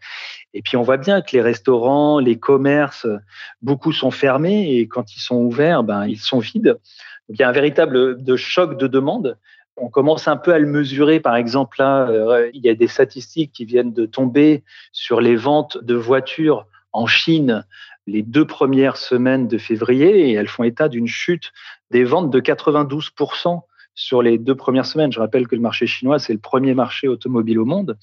Et 0.53 0.61
puis, 0.61 0.77
on 0.77 0.81
voit 0.81 0.97
bien 0.97 1.21
que 1.21 1.31
les 1.33 1.41
restaurants, 1.41 2.19
les 2.19 2.37
commerces, 2.37 3.07
beaucoup 3.61 3.93
sont 3.93 4.11
fermés 4.11 4.77
et 4.77 4.87
quand 4.87 5.15
ils 5.15 5.19
sont 5.19 5.37
ouverts, 5.37 5.83
ben, 5.83 6.05
ils 6.05 6.19
sont 6.19 6.39
vides. 6.39 6.77
Donc, 7.29 7.37
il 7.37 7.39
y 7.39 7.43
a 7.43 7.49
un 7.49 7.53
véritable 7.53 8.23
de 8.23 8.35
choc 8.35 8.77
de 8.77 8.87
demande 8.87 9.37
on 9.79 9.89
commence 9.89 10.27
un 10.27 10.37
peu 10.37 10.53
à 10.53 10.59
le 10.59 10.65
mesurer. 10.65 11.19
Par 11.19 11.35
exemple, 11.35 11.77
là, 11.79 12.09
euh, 12.09 12.49
il 12.53 12.65
y 12.65 12.69
a 12.69 12.73
des 12.73 12.87
statistiques 12.87 13.51
qui 13.51 13.63
viennent 13.63 13.93
de 13.93 14.07
tomber 14.07 14.63
sur 14.91 15.21
les 15.21 15.35
ventes 15.35 15.77
de 15.83 15.93
voitures 15.93 16.65
en 16.93 17.05
Chine 17.05 17.63
les 18.07 18.23
deux 18.23 18.45
premières 18.45 18.97
semaines 18.97 19.47
de 19.47 19.57
février 19.57 20.29
et 20.29 20.33
elles 20.33 20.47
font 20.47 20.63
état 20.63 20.87
d'une 20.89 21.07
chute 21.07 21.51
des 21.91 22.03
ventes 22.03 22.31
de 22.31 22.39
92 22.39 23.11
sur 23.97 24.21
les 24.21 24.37
deux 24.37 24.55
premières 24.55 24.85
semaines. 24.85 25.11
Je 25.11 25.19
rappelle 25.19 25.47
que 25.47 25.55
le 25.55 25.61
marché 25.61 25.87
chinois, 25.87 26.19
c'est 26.19 26.31
le 26.31 26.39
premier 26.39 26.75
marché 26.75 27.07
automobile 27.07 27.59
au 27.59 27.65
monde. 27.65 27.97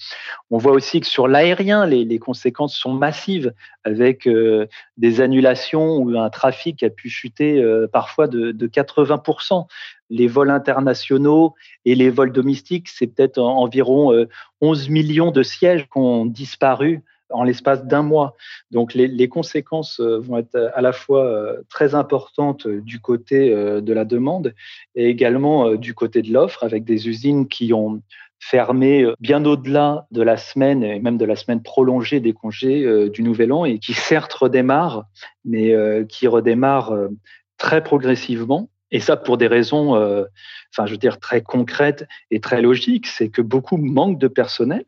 On 0.50 0.58
voit 0.58 0.72
aussi 0.72 1.00
que 1.00 1.06
sur 1.06 1.28
l'aérien, 1.28 1.86
les, 1.86 2.18
conséquences 2.18 2.76
sont 2.76 2.92
massives 2.92 3.54
avec 3.84 4.26
euh, 4.26 4.66
des 4.96 5.20
annulations 5.20 5.98
ou 5.98 6.18
un 6.18 6.30
trafic 6.30 6.82
a 6.82 6.90
pu 6.90 7.08
chuter 7.08 7.62
euh, 7.62 7.86
parfois 7.86 8.26
de, 8.26 8.50
de 8.50 8.66
80% 8.66 9.66
les 10.10 10.26
vols 10.26 10.50
internationaux 10.50 11.54
et 11.84 11.94
les 11.94 12.10
vols 12.10 12.32
domestiques, 12.32 12.88
c'est 12.88 13.06
peut-être 13.06 13.38
environ 13.38 14.26
11 14.60 14.88
euh, 14.88 14.92
millions 14.92 15.30
de 15.30 15.42
sièges 15.42 15.84
qui 15.84 15.98
ont 15.98 16.26
disparu 16.26 17.02
en 17.30 17.44
l'espace 17.44 17.84
d'un 17.84 18.02
mois. 18.02 18.36
Donc 18.70 18.94
les, 18.94 19.28
conséquences 19.28 20.00
euh, 20.00 20.18
vont 20.18 20.38
être 20.38 20.70
à 20.74 20.80
la 20.80 20.92
fois 20.92 21.24
euh, 21.24 21.62
très 21.68 21.94
importantes 21.94 22.68
du 22.68 23.00
côté 23.00 23.50
de 23.54 23.92
la 23.92 24.04
demande 24.04 24.54
et 24.94 25.08
également 25.08 25.74
du 25.74 25.94
côté 25.94 26.22
de 26.22 26.32
l'offre, 26.32 26.64
avec 26.64 26.84
des 26.84 27.08
usines 27.08 27.48
qui 27.48 27.72
ont 27.72 28.02
fermé 28.38 29.06
bien 29.20 29.44
au-delà 29.44 30.06
de 30.10 30.22
la 30.22 30.36
semaine 30.36 30.82
et 30.82 31.00
même 31.00 31.16
de 31.16 31.24
la 31.24 31.36
semaine 31.36 31.62
prolongée 31.62 32.20
des 32.20 32.32
congés 32.32 33.08
du 33.08 33.22
Nouvel 33.22 33.52
An 33.52 33.64
et 33.64 33.78
qui 33.78 33.94
certes 33.94 34.32
redémarrent, 34.34 35.04
mais 35.44 35.74
qui 36.08 36.26
redémarrent 36.26 36.94
très 37.56 37.82
progressivement 37.82 38.68
et 38.94 39.00
ça, 39.00 39.16
pour 39.16 39.38
des 39.38 39.48
raisons, 39.48 39.96
euh, 39.96 40.24
enfin, 40.72 40.86
je 40.86 40.92
veux 40.92 40.98
dire, 40.98 41.18
très 41.18 41.40
concrètes 41.40 42.06
et 42.30 42.38
très 42.38 42.62
logiques, 42.62 43.08
c'est 43.08 43.28
que 43.28 43.42
beaucoup 43.42 43.76
manquent 43.76 44.20
de 44.20 44.28
personnel 44.28 44.84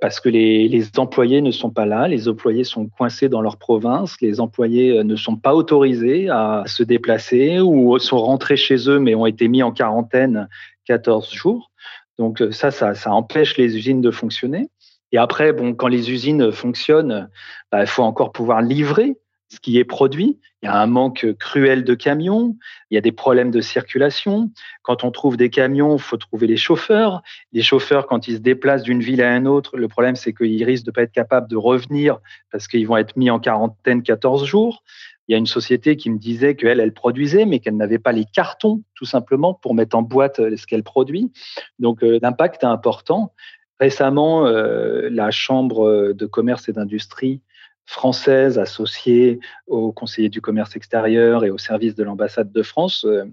parce 0.00 0.20
que 0.20 0.28
les, 0.28 0.68
les, 0.68 0.98
employés 0.98 1.40
ne 1.40 1.50
sont 1.50 1.70
pas 1.70 1.86
là, 1.86 2.06
les 2.06 2.28
employés 2.28 2.64
sont 2.64 2.86
coincés 2.88 3.28
dans 3.28 3.40
leur 3.40 3.56
province, 3.56 4.20
les 4.20 4.40
employés 4.40 4.98
euh, 4.98 5.02
ne 5.02 5.16
sont 5.16 5.36
pas 5.36 5.54
autorisés 5.54 6.28
à 6.28 6.62
se 6.66 6.82
déplacer 6.82 7.60
ou 7.60 7.98
sont 7.98 8.18
rentrés 8.18 8.56
chez 8.56 8.88
eux 8.88 9.00
mais 9.00 9.14
ont 9.14 9.26
été 9.26 9.48
mis 9.48 9.62
en 9.62 9.72
quarantaine 9.72 10.48
14 10.84 11.32
jours. 11.32 11.70
Donc 12.18 12.40
euh, 12.40 12.52
ça, 12.52 12.70
ça, 12.70 12.94
ça 12.94 13.12
empêche 13.12 13.56
les 13.56 13.76
usines 13.76 14.00
de 14.00 14.10
fonctionner. 14.10 14.68
Et 15.10 15.18
après, 15.18 15.52
bon, 15.52 15.74
quand 15.74 15.88
les 15.88 16.10
usines 16.10 16.52
fonctionnent, 16.52 17.28
bah, 17.72 17.80
il 17.80 17.86
faut 17.86 18.02
encore 18.02 18.32
pouvoir 18.32 18.60
livrer 18.62 19.16
ce 19.48 19.60
qui 19.60 19.78
est 19.78 19.84
produit. 19.84 20.38
Il 20.62 20.66
y 20.66 20.68
a 20.68 20.80
un 20.80 20.86
manque 20.86 21.26
cruel 21.38 21.84
de 21.84 21.94
camions, 21.94 22.56
il 22.90 22.94
y 22.94 22.98
a 22.98 23.00
des 23.00 23.12
problèmes 23.12 23.50
de 23.50 23.60
circulation. 23.60 24.50
Quand 24.82 25.04
on 25.04 25.10
trouve 25.10 25.36
des 25.36 25.50
camions, 25.50 25.96
il 25.96 26.02
faut 26.02 26.16
trouver 26.16 26.46
les 26.46 26.56
chauffeurs. 26.56 27.22
Les 27.52 27.62
chauffeurs, 27.62 28.06
quand 28.06 28.28
ils 28.28 28.36
se 28.36 28.40
déplacent 28.40 28.82
d'une 28.82 29.00
ville 29.00 29.22
à 29.22 29.36
une 29.36 29.46
autre, 29.46 29.76
le 29.76 29.88
problème, 29.88 30.16
c'est 30.16 30.32
qu'ils 30.32 30.64
risquent 30.64 30.84
de 30.84 30.90
ne 30.90 30.94
pas 30.94 31.02
être 31.02 31.12
capables 31.12 31.48
de 31.48 31.56
revenir 31.56 32.18
parce 32.50 32.68
qu'ils 32.68 32.86
vont 32.86 32.96
être 32.96 33.16
mis 33.16 33.30
en 33.30 33.38
quarantaine 33.38 34.02
14 34.02 34.44
jours. 34.44 34.82
Il 35.28 35.32
y 35.32 35.34
a 35.34 35.38
une 35.38 35.46
société 35.46 35.96
qui 35.96 36.10
me 36.10 36.18
disait 36.18 36.56
qu'elle, 36.56 36.80
elle 36.80 36.94
produisait, 36.94 37.44
mais 37.44 37.58
qu'elle 37.58 37.76
n'avait 37.76 37.98
pas 37.98 38.12
les 38.12 38.24
cartons, 38.24 38.82
tout 38.94 39.04
simplement, 39.04 39.54
pour 39.54 39.74
mettre 39.74 39.96
en 39.96 40.02
boîte 40.02 40.36
ce 40.36 40.66
qu'elle 40.66 40.82
produit. 40.82 41.30
Donc, 41.78 42.02
euh, 42.02 42.18
l'impact 42.22 42.62
est 42.62 42.66
important. 42.66 43.34
Récemment, 43.78 44.46
euh, 44.46 45.08
la 45.10 45.30
Chambre 45.30 46.12
de 46.14 46.26
commerce 46.26 46.68
et 46.68 46.72
d'industrie 46.72 47.42
française 47.88 48.58
associée 48.58 49.40
au 49.66 49.92
conseiller 49.92 50.28
du 50.28 50.42
commerce 50.42 50.76
extérieur 50.76 51.42
et 51.42 51.50
au 51.50 51.56
service 51.56 51.94
de 51.94 52.04
l'ambassade 52.04 52.52
de 52.52 52.62
France 52.62 53.06
euh, 53.06 53.24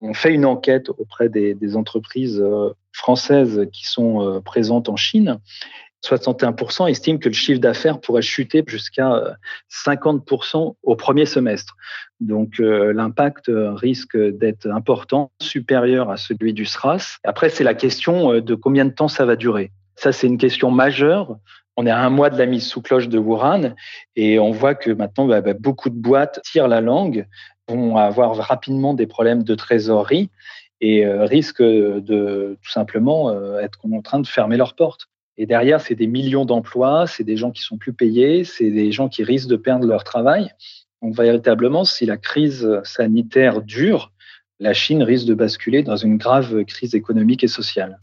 ont 0.00 0.14
fait 0.14 0.32
une 0.32 0.46
enquête 0.46 0.88
auprès 0.88 1.28
des, 1.28 1.76
entreprises 1.76 2.40
euh, 2.40 2.70
françaises 2.92 3.66
qui 3.72 3.88
sont 3.88 4.22
euh, 4.22 4.40
présentes 4.40 4.88
en 4.88 4.94
Chine. 4.94 5.40
61% 6.06 6.88
estiment 6.88 7.18
que 7.18 7.28
le 7.28 7.34
chiffre 7.34 7.58
d'affaires 7.58 8.00
pourrait 8.00 8.22
chuter 8.22 8.62
jusqu'à 8.64 9.36
50% 9.68 10.76
au 10.80 10.94
premier 10.94 11.26
semestre. 11.26 11.76
Donc 12.20 12.60
l'impact 12.60 13.50
risque 13.50 14.16
d'être 14.16 14.68
important, 14.68 15.32
supérieur 15.42 16.08
à 16.08 16.16
celui 16.16 16.52
du 16.52 16.66
SRAS. 16.66 17.18
Après, 17.24 17.48
c'est 17.48 17.64
la 17.64 17.74
question 17.74 18.38
de 18.38 18.54
combien 18.54 18.84
de 18.84 18.92
temps 18.92 19.08
ça 19.08 19.24
va 19.24 19.34
durer. 19.34 19.72
Ça, 19.96 20.12
c'est 20.12 20.28
une 20.28 20.38
question 20.38 20.70
majeure 20.70 21.36
on 21.78 21.86
est 21.86 21.90
à 21.90 22.00
un 22.04 22.10
mois 22.10 22.28
de 22.28 22.36
la 22.36 22.46
mise 22.46 22.66
sous 22.66 22.82
cloche 22.82 23.08
de 23.08 23.18
Wuhan 23.18 23.76
et 24.16 24.40
on 24.40 24.50
voit 24.50 24.74
que 24.74 24.90
maintenant 24.90 25.26
bah, 25.26 25.40
bah, 25.40 25.52
beaucoup 25.54 25.90
de 25.90 25.94
boîtes 25.94 26.40
tirent 26.42 26.66
la 26.66 26.80
langue, 26.80 27.28
vont 27.68 27.96
avoir 27.96 28.34
rapidement 28.36 28.94
des 28.94 29.06
problèmes 29.06 29.44
de 29.44 29.54
trésorerie 29.54 30.28
et 30.80 31.06
euh, 31.06 31.24
risquent 31.24 31.62
de 31.62 32.58
tout 32.60 32.70
simplement 32.70 33.30
euh, 33.30 33.60
être 33.60 33.78
en 33.92 34.02
train 34.02 34.18
de 34.18 34.26
fermer 34.26 34.56
leurs 34.56 34.74
portes. 34.74 35.06
Et 35.36 35.46
derrière, 35.46 35.80
c'est 35.80 35.94
des 35.94 36.08
millions 36.08 36.44
d'emplois, 36.44 37.06
c'est 37.06 37.22
des 37.22 37.36
gens 37.36 37.52
qui 37.52 37.62
sont 37.62 37.78
plus 37.78 37.92
payés, 37.92 38.42
c'est 38.42 38.72
des 38.72 38.90
gens 38.90 39.08
qui 39.08 39.22
risquent 39.22 39.48
de 39.48 39.54
perdre 39.54 39.86
leur 39.86 40.02
travail. 40.02 40.50
Donc 41.00 41.14
véritablement, 41.14 41.84
si 41.84 42.06
la 42.06 42.16
crise 42.16 42.68
sanitaire 42.82 43.62
dure, 43.62 44.10
la 44.58 44.74
Chine 44.74 45.04
risque 45.04 45.28
de 45.28 45.34
basculer 45.34 45.84
dans 45.84 45.96
une 45.96 46.16
grave 46.16 46.64
crise 46.64 46.96
économique 46.96 47.44
et 47.44 47.48
sociale. 47.48 48.00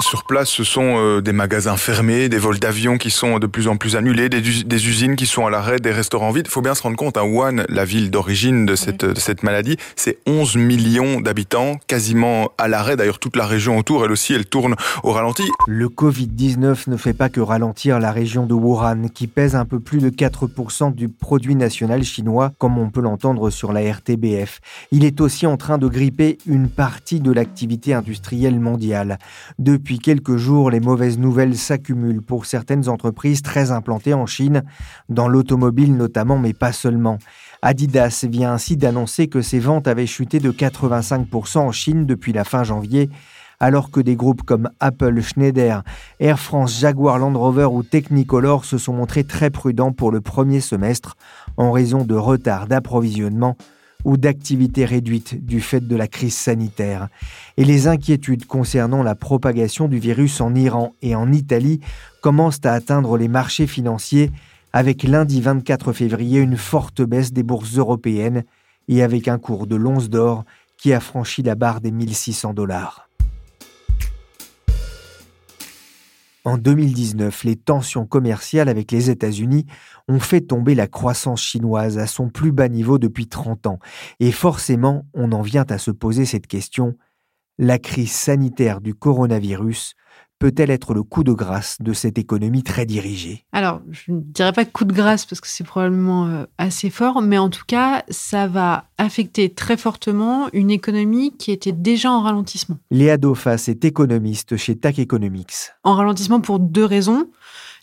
Sur 0.00 0.24
place, 0.24 0.48
ce 0.48 0.64
sont 0.64 0.96
euh, 0.96 1.20
des 1.20 1.32
magasins 1.32 1.76
fermés, 1.76 2.28
des 2.28 2.38
vols 2.38 2.58
d'avions 2.58 2.98
qui 2.98 3.10
sont 3.12 3.38
de 3.38 3.46
plus 3.46 3.68
en 3.68 3.76
plus 3.76 3.94
annulés, 3.94 4.28
des, 4.28 4.88
usines 4.88 5.14
qui 5.14 5.24
sont 5.24 5.46
à 5.46 5.50
l'arrêt, 5.50 5.78
des 5.78 5.92
restaurants 5.92 6.32
vides. 6.32 6.46
Il 6.48 6.50
faut 6.50 6.62
bien 6.62 6.74
se 6.74 6.82
rendre 6.82 6.96
compte, 6.96 7.16
à 7.16 7.20
hein, 7.20 7.24
Wuhan, 7.24 7.62
la 7.68 7.84
ville 7.84 8.10
d'origine 8.10 8.66
de 8.66 8.74
cette, 8.74 9.04
de 9.04 9.20
cette 9.20 9.44
maladie, 9.44 9.76
c'est 9.94 10.18
11 10.26 10.56
millions 10.56 11.20
d'habitants, 11.20 11.78
quasiment 11.86 12.50
à 12.58 12.66
l'arrêt. 12.66 12.96
D'ailleurs, 12.96 13.20
toute 13.20 13.36
la 13.36 13.46
région 13.46 13.78
autour, 13.78 14.04
elle 14.04 14.10
aussi, 14.10 14.34
elle 14.34 14.46
tourne 14.46 14.74
au 15.04 15.12
ralenti. 15.12 15.44
Le 15.68 15.86
Covid-19 15.86 16.90
ne 16.90 16.96
fait 16.96 17.14
pas 17.14 17.28
que 17.28 17.40
ralentir 17.40 18.00
la 18.00 18.10
région 18.10 18.46
de 18.46 18.54
Wuhan, 18.54 19.06
qui 19.14 19.28
pèse 19.28 19.54
un 19.54 19.64
peu 19.64 19.78
plus 19.78 20.00
de 20.00 20.10
4% 20.10 20.92
du 20.92 21.08
produit 21.08 21.54
national 21.54 22.02
chinois, 22.02 22.52
comme 22.58 22.78
on 22.78 22.90
peut 22.90 23.00
l'entendre 23.00 23.48
sur 23.48 23.72
la 23.72 23.92
RTBF. 23.92 24.60
Il 24.90 25.04
est 25.04 25.20
aussi 25.20 25.46
en 25.46 25.56
train 25.56 25.78
de 25.78 25.86
gripper 25.86 26.38
une 26.48 26.68
partie 26.68 27.20
de 27.20 27.30
l'activité 27.30 27.94
industrielle 27.94 28.58
mondiale. 28.58 29.20
Depuis 29.60 29.83
depuis 29.84 29.98
quelques 29.98 30.38
jours, 30.38 30.70
les 30.70 30.80
mauvaises 30.80 31.18
nouvelles 31.18 31.58
s'accumulent 31.58 32.22
pour 32.22 32.46
certaines 32.46 32.88
entreprises 32.88 33.42
très 33.42 33.70
implantées 33.70 34.14
en 34.14 34.24
Chine, 34.24 34.62
dans 35.10 35.28
l'automobile 35.28 35.94
notamment, 35.94 36.38
mais 36.38 36.54
pas 36.54 36.72
seulement. 36.72 37.18
Adidas 37.60 38.24
vient 38.26 38.54
ainsi 38.54 38.78
d'annoncer 38.78 39.26
que 39.26 39.42
ses 39.42 39.58
ventes 39.58 39.86
avaient 39.86 40.06
chuté 40.06 40.38
de 40.38 40.50
85% 40.52 41.58
en 41.58 41.70
Chine 41.70 42.06
depuis 42.06 42.32
la 42.32 42.44
fin 42.44 42.64
janvier, 42.64 43.10
alors 43.60 43.90
que 43.90 44.00
des 44.00 44.16
groupes 44.16 44.42
comme 44.42 44.70
Apple, 44.80 45.20
Schneider, 45.20 45.82
Air 46.18 46.40
France, 46.40 46.80
Jaguar 46.80 47.18
Land 47.18 47.38
Rover 47.38 47.68
ou 47.70 47.82
Technicolor 47.82 48.64
se 48.64 48.78
sont 48.78 48.94
montrés 48.94 49.24
très 49.24 49.50
prudents 49.50 49.92
pour 49.92 50.10
le 50.10 50.22
premier 50.22 50.60
semestre 50.60 51.18
en 51.58 51.72
raison 51.72 52.06
de 52.06 52.14
retard 52.14 52.68
d'approvisionnement 52.68 53.58
ou 54.04 54.16
d'activité 54.16 54.84
réduite 54.84 55.44
du 55.44 55.60
fait 55.60 55.80
de 55.80 55.96
la 55.96 56.06
crise 56.06 56.36
sanitaire. 56.36 57.08
Et 57.56 57.64
les 57.64 57.86
inquiétudes 57.86 58.46
concernant 58.46 59.02
la 59.02 59.14
propagation 59.14 59.88
du 59.88 59.98
virus 59.98 60.40
en 60.40 60.54
Iran 60.54 60.94
et 61.02 61.14
en 61.14 61.32
Italie 61.32 61.80
commencent 62.22 62.64
à 62.64 62.72
atteindre 62.72 63.16
les 63.16 63.28
marchés 63.28 63.66
financiers 63.66 64.30
avec 64.72 65.04
lundi 65.04 65.40
24 65.40 65.92
février 65.92 66.40
une 66.40 66.56
forte 66.56 67.00
baisse 67.02 67.32
des 67.32 67.42
bourses 67.42 67.78
européennes 67.78 68.44
et 68.88 69.02
avec 69.02 69.28
un 69.28 69.38
cours 69.38 69.66
de 69.66 69.76
l'once 69.76 70.10
d'or 70.10 70.44
qui 70.76 70.92
a 70.92 71.00
franchi 71.00 71.42
la 71.42 71.54
barre 71.54 71.80
des 71.80 71.90
1600 71.90 72.54
dollars. 72.54 73.08
En 76.44 76.58
2019, 76.58 77.44
les 77.44 77.56
tensions 77.56 78.04
commerciales 78.04 78.68
avec 78.68 78.92
les 78.92 79.08
États-Unis 79.08 79.64
ont 80.08 80.20
fait 80.20 80.42
tomber 80.42 80.74
la 80.74 80.86
croissance 80.86 81.42
chinoise 81.42 81.96
à 81.96 82.06
son 82.06 82.28
plus 82.28 82.52
bas 82.52 82.68
niveau 82.68 82.98
depuis 82.98 83.28
30 83.28 83.66
ans. 83.66 83.78
Et 84.20 84.30
forcément, 84.30 85.06
on 85.14 85.32
en 85.32 85.40
vient 85.40 85.64
à 85.70 85.78
se 85.78 85.90
poser 85.90 86.26
cette 86.26 86.46
question. 86.46 86.98
La 87.56 87.78
crise 87.78 88.12
sanitaire 88.12 88.82
du 88.82 88.94
coronavirus 88.94 89.94
peut-elle 90.38 90.70
être 90.70 90.94
le 90.94 91.02
coup 91.02 91.24
de 91.24 91.32
grâce 91.32 91.76
de 91.80 91.92
cette 91.92 92.18
économie 92.18 92.62
très 92.62 92.86
dirigée? 92.86 93.44
Alors, 93.52 93.80
je 93.90 94.12
ne 94.12 94.20
dirais 94.20 94.52
pas 94.52 94.64
coup 94.64 94.84
de 94.84 94.92
grâce 94.92 95.26
parce 95.26 95.40
que 95.40 95.48
c'est 95.48 95.64
probablement 95.64 96.26
euh, 96.26 96.44
assez 96.58 96.90
fort, 96.90 97.22
mais 97.22 97.38
en 97.38 97.50
tout 97.50 97.64
cas, 97.66 98.04
ça 98.08 98.46
va 98.46 98.84
affecter 98.98 99.50
très 99.50 99.76
fortement 99.76 100.48
une 100.52 100.70
économie 100.70 101.36
qui 101.36 101.50
était 101.50 101.72
déjà 101.72 102.10
en 102.10 102.22
ralentissement. 102.22 102.78
Léa 102.90 103.16
Dauphas 103.16 103.64
est 103.68 103.84
économiste 103.84 104.56
chez 104.56 104.76
TAC 104.76 104.98
Economics. 104.98 105.72
En 105.82 105.94
ralentissement 105.94 106.40
pour 106.40 106.58
deux 106.58 106.84
raisons. 106.84 107.28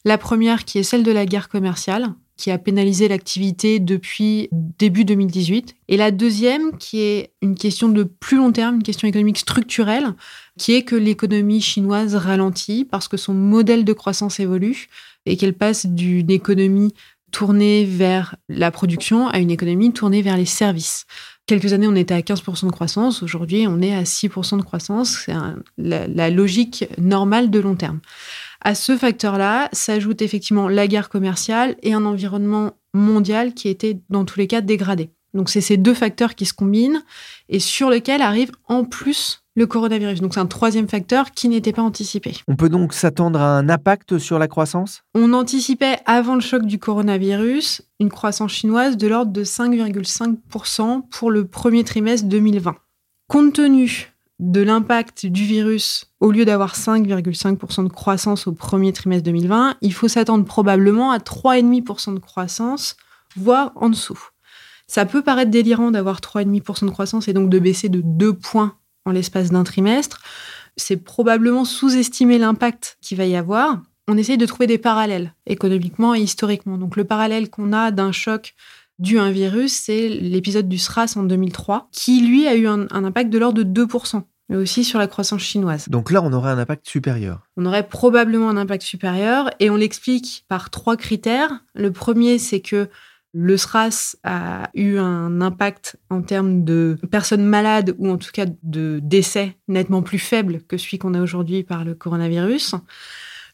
La 0.03 0.17
première 0.17 0.65
qui 0.65 0.79
est 0.79 0.84
celle 0.84 1.03
de 1.03 1.12
la 1.12 1.27
guerre 1.27 1.48
commerciale, 1.48 2.13
qui 2.38 2.52
a 2.52 2.58
pénalisé 2.58 3.08
l'activité 3.08 3.80
depuis 3.80 4.50
début 4.52 5.06
2018. 5.06 5.76
Et 5.90 5.98
la 5.98 6.12
deuxième, 6.12 6.78
qui 6.78 7.02
est 7.02 7.34
une 7.42 7.56
question 7.56 7.90
de 7.90 8.04
plus 8.04 8.38
long 8.38 8.52
terme, 8.52 8.76
une 8.76 8.84
question 8.84 9.08
économique 9.08 9.38
structurelle, 9.38 10.14
qui 10.58 10.74
est 10.74 10.84
que 10.84 10.96
l'économie 10.96 11.62
chinoise 11.62 12.16
ralentit 12.16 12.86
parce 12.86 13.08
que 13.08 13.18
son 13.18 13.34
modèle 13.34 13.86
de 13.86 13.94
croissance 13.94 14.40
évolue 14.40 14.88
et 15.26 15.38
qu'elle 15.38 15.54
passe 15.54 15.86
d'une 15.86 16.32
économie 16.32 16.94
tournée 17.32 17.86
vers 17.86 18.36
la 18.50 18.72
production 18.72 19.28
à 19.30 19.40
une 19.40 19.52
économie 19.52 19.94
tournée 19.94 20.22
vers 20.22 20.38
les 20.38 20.46
services. 20.46 21.06
Quelques 21.48 21.74
années, 21.74 21.88
on 21.88 21.96
était 21.96 22.14
à 22.14 22.22
15% 22.22 22.68
de 22.68 22.72
croissance. 22.72 23.24
Aujourd'hui, 23.24 23.66
on 23.68 23.82
est 23.82 23.94
à 23.94 24.04
6% 24.04 24.58
de 24.58 24.64
croissance. 24.64 25.24
C'est 25.26 25.34
la, 25.78 26.08
la 26.08 26.30
logique 26.30 26.86
normale 26.98 27.50
de 27.50 27.60
long 27.60 27.76
terme. 27.76 28.00
À 28.63 28.75
ce 28.75 28.96
facteur-là 28.96 29.70
s'ajoute 29.74 30.22
effectivement 30.22 30.70
la 30.70 30.88
guerre 30.88 31.10
commerciale 31.10 31.75
et 31.82 31.94
un 31.94 32.06
environnement 32.06 32.74
mondial 32.94 33.53
qui 33.53 33.70
était 33.70 34.00
dans 34.10 34.24
tous 34.24 34.38
les 34.38 34.48
cas 34.48 34.62
dégradé. 34.62 35.10
Donc 35.34 35.50
c'est 35.50 35.62
ces 35.62 35.77
deux 35.77 35.94
facteurs 35.94 36.36
qui 36.36 36.46
se 36.46 36.53
combinent 36.53 37.03
et 37.50 37.60
sur 37.60 37.89
lesquels 37.89 38.22
arrive 38.22 38.51
en 38.68 38.84
plus 38.84 39.44
le 39.56 39.65
coronavirus. 39.65 40.22
Donc 40.22 40.34
c'est 40.34 40.39
un 40.39 40.46
troisième 40.46 40.88
facteur 40.88 41.32
qui 41.32 41.50
n'était 41.50 41.74
pas 41.74 41.82
anticipé. 41.82 42.34
On 42.48 42.56
peut 42.56 42.70
donc 42.70 42.94
s'attendre 42.94 43.39
à 43.39 43.58
un 43.58 43.68
impact 43.68 44.18
sur 44.20 44.38
la 44.39 44.48
croissance? 44.48 45.03
On 45.15 45.34
anticipait 45.34 45.98
avant 46.06 46.36
le 46.36 46.41
choc 46.41 46.65
du 46.65 46.80
coronavirus 46.80 47.82
une 48.00 48.10
croissance 48.10 48.51
chinoise 48.51 48.96
de 48.98 49.08
l'ordre 49.08 49.32
de 49.32 49.44
5,5% 49.44 51.10
pour 51.10 51.32
le 51.32 51.46
premier 51.46 51.84
trimestre 51.84 52.27
2020. 52.27 52.75
Compte 53.27 53.53
tenu 53.53 54.12
de 54.42 54.62
l'impact 54.62 55.28
du 55.28 55.46
virus, 55.46 56.06
au 56.20 56.32
lieu 56.32 56.46
d'avoir 56.46 56.76
5,5% 56.76 57.84
de 57.84 57.90
croissance 57.90 58.48
au 58.48 58.54
premier 58.54 58.92
trimestre 58.92 59.24
2020, 59.24 59.76
il 59.82 59.94
faut 59.94 60.08
s'attendre 60.08 60.46
probablement 60.46 61.12
à 61.12 61.20
3,5% 61.20 62.16
de 62.16 62.20
croissance, 62.20 62.98
voire 63.36 63.72
en 63.76 63.90
dessous. 63.90 64.20
Ça 64.88 65.06
peut 65.06 65.22
paraître 65.22 65.52
délirant 65.52 65.92
d'avoir 65.92 66.22
3,5% 66.22 66.88
de 66.88 66.90
croissance 66.90 67.28
et 67.28 67.34
donc 67.34 67.50
de 67.52 67.60
baisser 67.60 67.88
de 67.88 68.02
2 68.04 68.34
points 68.34 68.76
en 69.06 69.12
l'espace 69.12 69.52
d'un 69.52 69.64
trimestre. 69.64 70.22
C'est 70.75 70.98
probablement 70.98 71.64
sous-estimer 71.64 72.40
l'impact 72.40 72.98
qu'il 73.00 73.20
va 73.20 73.25
y 73.27 73.36
avoir. 73.36 73.80
On 74.08 74.18
essaye 74.18 74.40
de 74.40 74.46
trouver 74.48 74.66
des 74.66 74.80
parallèles 74.80 75.36
économiquement 75.46 76.16
et 76.16 76.20
historiquement. 76.20 76.80
Donc 76.80 76.96
le 76.96 77.04
parallèle 77.04 77.51
qu'on 77.51 77.74
a 77.74 77.92
d'un 77.92 78.12
choc 78.12 78.56
dû 78.98 79.20
à 79.20 79.24
un 79.24 79.32
virus, 79.32 79.72
c'est 79.72 80.10
l'épisode 80.10 80.68
du 80.68 80.80
SRAS 80.80 81.14
en 81.16 81.24
2003, 81.24 81.90
qui 81.92 82.22
lui 82.22 82.48
a 82.48 82.56
eu 82.56 82.66
un, 82.68 82.88
un 82.90 83.04
impact 83.04 83.30
de 83.30 83.38
l'ordre 83.38 83.64
de 83.64 83.86
2% 83.86 84.24
mais 84.51 84.57
aussi 84.57 84.83
sur 84.83 85.00
la 85.00 85.07
croissance 85.07 85.42
chinoise. 85.42 85.87
Donc 85.87 86.11
là, 86.11 86.22
on 86.22 86.33
aurait 86.33 86.51
un 86.51 86.57
impact 86.57 86.85
supérieur. 86.85 87.48
On 87.55 87.66
aurait 87.66 87.87
probablement 87.87 88.50
un 88.50 88.57
impact 88.57 88.83
supérieur 88.83 89.50
et 89.61 89.70
on 89.70 89.77
l'explique 89.77 90.44
par 90.50 90.70
trois 90.70 90.98
critères. 90.98 91.64
Le 91.74 91.90
premier, 91.94 92.37
c'est 92.37 92.59
que 92.59 92.90
le 93.33 93.55
SRAS 93.55 94.18
a 94.25 94.70
eu 94.74 94.98
un 94.98 95.40
impact 95.40 95.96
en 96.09 96.22
termes 96.22 96.66
de 96.66 96.98
personnes 97.09 97.46
malades 97.46 97.96
ou 97.98 98.09
en 98.09 98.18
tout 98.18 98.31
cas 98.33 98.46
de 98.61 99.00
décès 99.01 99.55
nettement 99.70 100.01
plus 100.01 100.20
faible 100.20 100.64
que 100.68 100.75
celui 100.75 100.98
qu'on 100.98 101.14
a 101.14 101.22
aujourd'hui 101.22 101.64
par 101.64 101.85
le 101.85 101.96
coronavirus. 101.96 102.75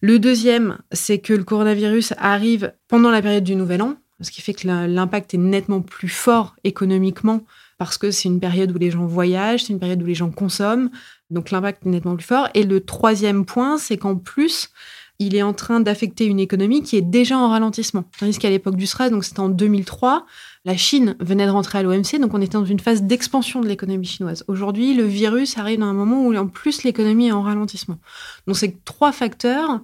Le 0.02 0.18
deuxième, 0.18 0.80
c'est 0.92 1.20
que 1.20 1.34
le 1.34 1.44
coronavirus 1.44 2.16
arrive 2.18 2.74
pendant 2.88 3.12
la 3.12 3.22
période 3.22 3.44
du 3.44 3.56
Nouvel 3.56 3.84
An, 3.84 3.98
ce 4.22 4.32
qui 4.32 4.42
fait 4.42 4.56
que 4.56 4.66
l'impact 4.66 5.36
est 5.36 5.38
nettement 5.38 5.82
plus 5.82 6.10
fort 6.10 6.56
économiquement 6.64 7.44
parce 7.78 7.98
que 7.98 8.12
c'est 8.12 8.30
une 8.30 8.40
période 8.40 8.72
où 8.76 8.78
les 8.78 8.92
gens 8.92 9.06
voyagent, 9.06 9.66
c'est 9.66 9.74
une 9.74 9.80
période 9.80 10.02
où 10.02 10.06
les 10.06 10.16
gens 10.16 10.32
consomment, 10.32 10.90
donc 11.30 11.52
l'impact 11.52 11.86
est 11.86 11.90
nettement 11.90 12.16
plus 12.16 12.26
fort. 12.26 12.50
Et 12.54 12.64
le 12.64 12.82
troisième 12.82 13.46
point, 13.46 13.78
c'est 13.78 13.98
qu'en 13.98 14.16
plus, 14.16 14.70
il 15.20 15.36
est 15.36 15.42
en 15.42 15.54
train 15.54 15.80
d'affecter 15.80 16.26
une 16.26 16.40
économie 16.40 16.84
qui 16.84 16.96
est 16.96 17.02
déjà 17.02 17.38
en 17.38 17.50
ralentissement. 17.50 18.06
Tandis 18.20 18.38
qu'à 18.38 18.50
l'époque 18.50 18.76
du 18.76 18.86
SRAS, 18.86 19.10
donc 19.10 19.24
c'était 19.24 19.40
en 19.40 19.50
2003, 19.50 20.26
la 20.66 20.78
Chine 20.78 21.16
venait 21.20 21.46
de 21.46 21.52
rentrer 21.52 21.80
à 21.80 21.84
l'OMC, 21.84 22.20
donc 22.20 22.34
on 22.34 22.42
était 22.42 22.58
dans 22.58 22.66
une 22.66 22.80
phase 22.80 23.04
d'expansion 23.04 23.62
de 23.62 23.68
l'économie 23.68 24.06
chinoise. 24.06 24.44
Aujourd'hui, 24.48 24.94
le 24.94 25.04
virus 25.04 25.58
arrive 25.58 25.80
dans 25.80 25.88
un 25.88 25.94
moment 25.94 26.26
où 26.26 26.36
en 26.36 26.48
plus 26.48 26.84
l'économie 26.84 27.28
est 27.28 27.32
en 27.32 27.42
ralentissement. 27.42 27.98
Donc 28.46 28.58
c'est 28.58 28.84
trois 28.86 29.12
facteurs. 29.12 29.80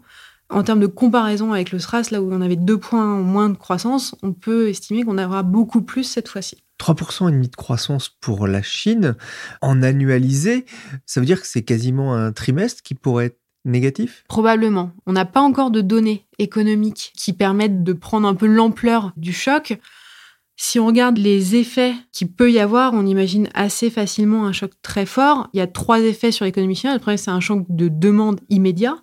En 0.53 0.61
termes 0.61 0.79
de 0.79 0.87
comparaison 0.87 1.51
avec 1.51 1.71
le 1.71 1.79
SRAS, 1.79 2.11
là 2.11 2.21
où 2.21 2.31
on 2.31 2.39
avait 2.39 2.55
deux 2.55 2.77
points 2.77 3.17
moins 3.17 3.49
de 3.49 3.57
croissance, 3.57 4.15
on 4.21 4.33
peut 4.33 4.69
estimer 4.69 5.03
qu'on 5.03 5.17
aura 5.17 5.41
beaucoup 5.41 5.81
plus 5.81 6.03
cette 6.03 6.27
fois-ci. 6.27 6.57
3% 6.79 7.29
et 7.29 7.31
demi 7.31 7.47
de 7.47 7.55
croissance 7.55 8.09
pour 8.21 8.45
la 8.45 8.61
Chine 8.61 9.15
en 9.61 9.81
annualisé, 9.81 10.65
ça 11.07 11.19
veut 11.19 11.25
dire 11.25 11.41
que 11.41 11.47
c'est 11.47 11.63
quasiment 11.63 12.13
un 12.13 12.31
trimestre 12.31 12.83
qui 12.83 12.93
pourrait 12.93 13.25
être 13.25 13.39
négatif? 13.65 14.25
Probablement. 14.27 14.91
On 15.07 15.13
n'a 15.13 15.25
pas 15.25 15.41
encore 15.41 15.71
de 15.71 15.81
données 15.81 16.27
économiques 16.37 17.13
qui 17.15 17.33
permettent 17.33 17.83
de 17.83 17.93
prendre 17.93 18.27
un 18.27 18.35
peu 18.35 18.45
l'ampleur 18.45 19.11
du 19.17 19.33
choc. 19.33 19.79
Si 20.55 20.79
on 20.79 20.85
regarde 20.85 21.17
les 21.17 21.55
effets 21.55 21.95
qu'il 22.11 22.31
peut 22.31 22.51
y 22.51 22.59
avoir, 22.59 22.93
on 22.93 23.07
imagine 23.07 23.49
assez 23.55 23.89
facilement 23.89 24.45
un 24.45 24.51
choc 24.51 24.71
très 24.83 25.07
fort. 25.07 25.49
Il 25.53 25.57
y 25.57 25.61
a 25.61 25.67
trois 25.67 25.99
effets 26.01 26.31
sur 26.31 26.45
l'économie 26.45 26.75
chinoise. 26.75 26.97
Le 26.97 27.01
premier, 27.01 27.17
c'est 27.17 27.31
un 27.31 27.39
choc 27.39 27.65
de 27.69 27.87
demande 27.87 28.39
immédiat 28.49 29.02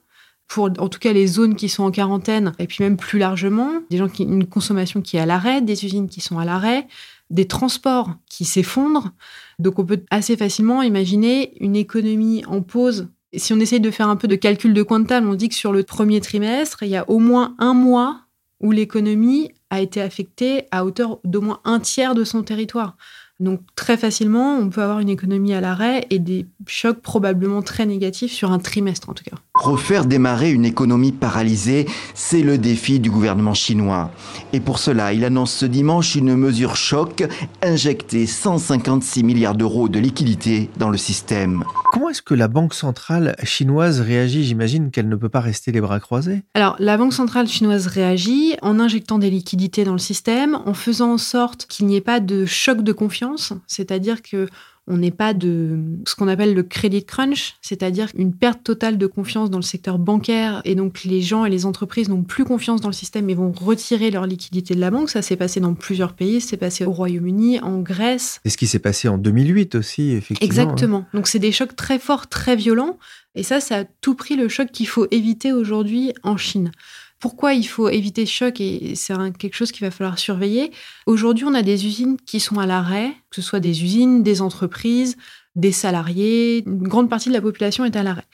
pour 0.51 0.69
en 0.79 0.89
tout 0.89 0.99
cas 0.99 1.13
les 1.13 1.29
zones 1.29 1.55
qui 1.55 1.69
sont 1.69 1.85
en 1.85 1.93
quarantaine, 1.93 2.53
et 2.59 2.67
puis 2.67 2.83
même 2.83 2.97
plus 2.97 3.21
largement, 3.21 3.71
des 3.89 3.97
gens 3.97 4.09
qui 4.09 4.25
une 4.25 4.47
consommation 4.47 5.01
qui 5.01 5.17
est 5.17 5.21
à 5.21 5.27
l'arrêt, 5.27 5.63
des 5.63 5.85
usines 5.85 6.09
qui 6.09 6.21
sont 6.21 6.41
à 6.41 6.45
l'arrêt, 6.45 6.89
des 7.31 7.47
transports 7.47 8.11
qui 8.29 8.45
s'effondrent. 8.45 9.13
Donc 9.61 9.79
on 9.79 9.87
peut 9.87 10.03
assez 10.11 10.37
facilement 10.37 10.83
imaginer 10.83 11.55
une 11.61 11.77
économie 11.77 12.45
en 12.47 12.63
pause. 12.63 13.09
Et 13.33 13.39
si 13.39 13.53
on 13.53 13.61
essaye 13.61 13.79
de 13.79 13.93
faire 13.93 14.09
un 14.09 14.17
peu 14.17 14.27
de 14.27 14.35
calcul 14.35 14.75
de 14.75 14.83
quantal, 14.83 15.25
on 15.25 15.35
dit 15.35 15.49
que 15.49 15.55
sur 15.55 15.73
le 15.73 15.85
premier 15.85 16.21
trimestre, 16.21 16.83
il 16.83 16.89
y 16.89 16.97
a 16.97 17.09
au 17.09 17.21
moins 17.21 17.55
un 17.61 17.73
mois 17.73 18.23
où 18.59 18.73
l'économie 18.73 19.53
a 19.71 19.81
été 19.81 20.01
affectée 20.01 20.65
à 20.73 20.85
hauteur 20.85 21.21
d'au 21.23 21.43
moins 21.43 21.61
un 21.65 21.79
tiers 21.79 22.17
de 22.17 22.25
son 22.25 22.43
territoire. 22.43 22.97
Donc 23.41 23.61
très 23.75 23.97
facilement, 23.97 24.59
on 24.59 24.69
peut 24.69 24.83
avoir 24.83 25.01
une 25.01 25.09
économie 25.09 25.55
à 25.55 25.63
l'arrêt 25.63 26.07
et 26.11 26.19
des 26.19 26.47
chocs 26.67 27.01
probablement 27.01 27.63
très 27.63 27.87
négatifs 27.87 28.33
sur 28.33 28.53
un 28.53 28.59
trimestre 28.59 29.09
en 29.09 29.15
tout 29.15 29.25
cas. 29.25 29.37
Refaire 29.55 30.05
démarrer 30.05 30.51
une 30.51 30.67
économie 30.67 31.13
paralysée, 31.13 31.87
c'est 32.15 32.43
le 32.43 32.59
défi 32.59 33.01
du 33.01 33.11
gouvernement 33.11 33.55
chinois. 33.55 34.11
Et 34.53 34.61
pour 34.61 34.79
cela, 34.79 35.15
il 35.15 35.25
annonce 35.25 35.53
ce 35.53 35.65
dimanche 35.65 36.15
une 36.17 36.37
mesure 36.37 36.77
choc, 36.77 37.27
injecter 37.63 38.27
156 38.27 39.25
milliards 39.25 39.55
d'euros 39.55 39.89
de 39.89 39.99
liquidités 39.99 40.69
dans 40.77 40.91
le 40.91 40.99
système. 40.99 41.65
Comment 41.93 42.11
est-ce 42.11 42.23
que 42.23 42.35
la 42.35 42.49
Banque 42.49 42.75
centrale 42.75 43.35
chinoise 43.43 44.01
réagit? 44.01 44.45
J'imagine 44.45 44.91
qu'elle 44.91 45.09
ne 45.09 45.17
peut 45.17 45.29
pas 45.31 45.41
rester 45.41 45.73
les 45.73 45.81
bras 45.81 45.99
croisés. 45.99 46.43
Alors 46.55 46.77
la 46.79 46.99
Banque 46.99 47.15
centrale 47.15 47.49
chinoise 47.49 47.87
réagit 47.87 48.55
en 48.61 48.79
injectant 48.79 49.19
des 49.19 49.31
liquidités 49.31 49.85
dans 49.85 49.93
le 49.93 49.99
système, 49.99 50.59
en 50.67 50.75
faisant 50.75 51.15
en 51.15 51.19
sorte 51.19 51.65
qu'il 51.67 51.87
n'y 51.87 51.97
ait 51.97 52.03
pas 52.03 52.21
de 52.21 52.45
choc 52.45 52.83
de 52.83 52.93
confiance 52.93 53.30
c'est-à-dire 53.67 54.23
que 54.23 54.49
on 54.87 54.97
n'est 54.97 55.13
pas 55.13 55.35
de 55.35 55.79
ce 56.05 56.17
qu'on 56.17 56.27
appelle 56.27 56.53
le 56.53 56.65
credit 56.65 57.05
crunch, 57.05 57.55
c'est-à-dire 57.63 58.09
une 58.17 58.35
perte 58.35 58.65
totale 58.65 58.99
de 58.99 59.07
confiance 59.07 59.49
dans 59.49 59.59
le 59.59 59.63
secteur 59.63 59.99
bancaire 59.99 60.63
et 60.65 60.75
donc 60.75 61.05
les 61.05 61.23
gens 61.23 61.45
et 61.45 61.51
les 61.51 61.65
entreprises 61.65 62.09
n'ont 62.09 62.25
plus 62.25 62.45
confiance 62.45 62.81
dans 62.81 62.89
le 62.89 62.95
système 62.95 63.31
et 63.31 63.35
vont 63.35 63.53
retirer 63.53 64.11
leur 64.11 64.27
liquidité 64.27 64.75
de 64.75 64.81
la 64.81 64.91
banque. 64.91 65.09
Ça 65.09 65.23
s'est 65.23 65.37
passé 65.37 65.61
dans 65.61 65.75
plusieurs 65.75 66.15
pays, 66.15 66.41
c'est 66.41 66.57
passé 66.57 66.85
au 66.85 66.91
Royaume-Uni, 66.91 67.61
en 67.61 67.79
Grèce. 67.79 68.41
Et 68.45 68.51
ce 68.51 68.57
qui 68.57 68.67
s'est 68.67 68.81
passé 68.81 69.07
en 69.07 69.17
2008 69.17 69.77
aussi, 69.77 70.11
effectivement. 70.11 70.47
Exactement. 70.47 71.07
Donc 71.15 71.29
c'est 71.29 71.39
des 71.39 71.53
chocs 71.53 71.77
très 71.77 72.01
forts, 72.01 72.29
très 72.29 72.57
violents. 72.57 72.99
Et 73.37 73.45
ça, 73.45 73.61
ça 73.61 73.79
a 73.79 73.85
tout 73.85 74.17
pris 74.17 74.35
le 74.35 74.49
choc 74.49 74.73
qu'il 74.73 74.89
faut 74.89 75.07
éviter 75.13 75.53
aujourd'hui 75.53 76.13
en 76.25 76.37
Chine. 76.37 76.73
Pourquoi 77.21 77.53
il 77.53 77.65
faut 77.65 77.91
éviter 77.91 78.25
ce 78.25 78.33
choc 78.33 78.61
et 78.61 78.95
c'est 78.95 79.15
quelque 79.39 79.55
chose 79.55 79.73
qu'il 79.73 79.87
va 79.87 79.91
falloir 79.91 80.19
surveiller 80.19 80.73
Aujourd'hui, 81.07 81.45
on 81.45 81.55
a 81.55 81.63
des 81.63 81.87
usines 81.87 82.17
qui 82.25 82.41
sont 82.41 82.59
à 82.59 82.67
l'arrêt, 82.67 83.13
que 83.29 83.37
ce 83.37 83.43
soit 83.43 83.61
des 83.61 83.85
usines, 83.85 84.23
des 84.23 84.41
entreprises, 84.41 85.17
des 85.55 85.73
salariés. 85.73 86.65
Une 86.67 86.89
grande 86.89 87.11
partie 87.11 87.29
de 87.29 87.35
la 87.35 87.43
population 87.43 87.85
est 87.85 87.95
à 87.97 88.03
l'arrêt. 88.03 88.25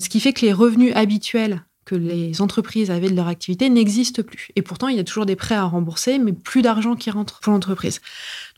Ce 0.00 0.08
qui 0.08 0.20
fait 0.20 0.32
que 0.32 0.46
les 0.46 0.52
revenus 0.52 0.94
habituels 0.94 1.64
que 1.86 1.94
les 1.94 2.40
entreprises 2.42 2.90
avaient 2.90 3.08
de 3.08 3.14
leur 3.14 3.28
activité 3.28 3.70
n'existent 3.70 4.22
plus. 4.22 4.48
Et 4.56 4.62
pourtant, 4.62 4.88
il 4.88 4.96
y 4.96 5.00
a 5.00 5.04
toujours 5.04 5.24
des 5.24 5.36
prêts 5.36 5.54
à 5.54 5.64
rembourser, 5.64 6.18
mais 6.18 6.32
plus 6.32 6.60
d'argent 6.60 6.96
qui 6.96 7.10
rentre 7.10 7.40
pour 7.40 7.52
l'entreprise. 7.52 8.00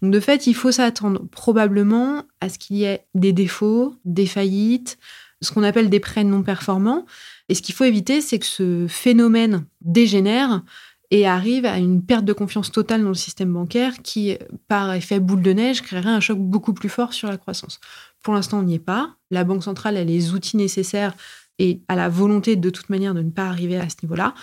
Donc, 0.02 0.12
de 0.12 0.18
fait, 0.18 0.46
il 0.46 0.54
faut 0.54 0.72
s'attendre 0.72 1.22
probablement 1.30 2.24
à 2.40 2.48
ce 2.48 2.58
qu'il 2.58 2.78
y 2.78 2.84
ait 2.84 3.04
des 3.14 3.32
défauts, 3.32 3.94
des 4.06 4.26
faillites, 4.26 4.98
ce 5.40 5.52
qu'on 5.52 5.62
appelle 5.62 5.90
des 5.90 6.00
prêts 6.00 6.24
non 6.24 6.42
performants. 6.42 7.06
Et 7.48 7.54
ce 7.54 7.62
qu'il 7.62 7.74
faut 7.74 7.84
éviter, 7.84 8.20
c'est 8.20 8.38
que 8.38 8.46
ce 8.46 8.86
phénomène 8.88 9.64
dégénère 9.80 10.62
et 11.10 11.26
arrive 11.26 11.64
à 11.64 11.78
une 11.78 12.04
perte 12.04 12.24
de 12.24 12.32
confiance 12.32 12.70
totale 12.70 13.02
dans 13.02 13.08
le 13.08 13.14
système 13.14 13.52
bancaire 13.52 14.02
qui, 14.02 14.36
par 14.68 14.92
effet 14.92 15.20
boule 15.20 15.42
de 15.42 15.52
neige, 15.52 15.80
créerait 15.80 16.10
un 16.10 16.20
choc 16.20 16.38
beaucoup 16.38 16.74
plus 16.74 16.90
fort 16.90 17.14
sur 17.14 17.28
la 17.28 17.38
croissance. 17.38 17.80
Pour 18.22 18.34
l'instant, 18.34 18.58
on 18.58 18.62
n'y 18.62 18.74
est 18.74 18.78
pas. 18.78 19.16
La 19.30 19.44
Banque 19.44 19.64
centrale 19.64 19.96
a 19.96 20.04
les 20.04 20.32
outils 20.32 20.58
nécessaires 20.58 21.14
et 21.58 21.80
a 21.88 21.96
la 21.96 22.08
volonté 22.08 22.56
de 22.56 22.70
toute 22.70 22.90
manière 22.90 23.14
de 23.14 23.22
ne 23.22 23.30
pas 23.30 23.46
arriver 23.46 23.76
à 23.76 23.88
ce 23.88 23.96
niveau-là. 24.02 24.34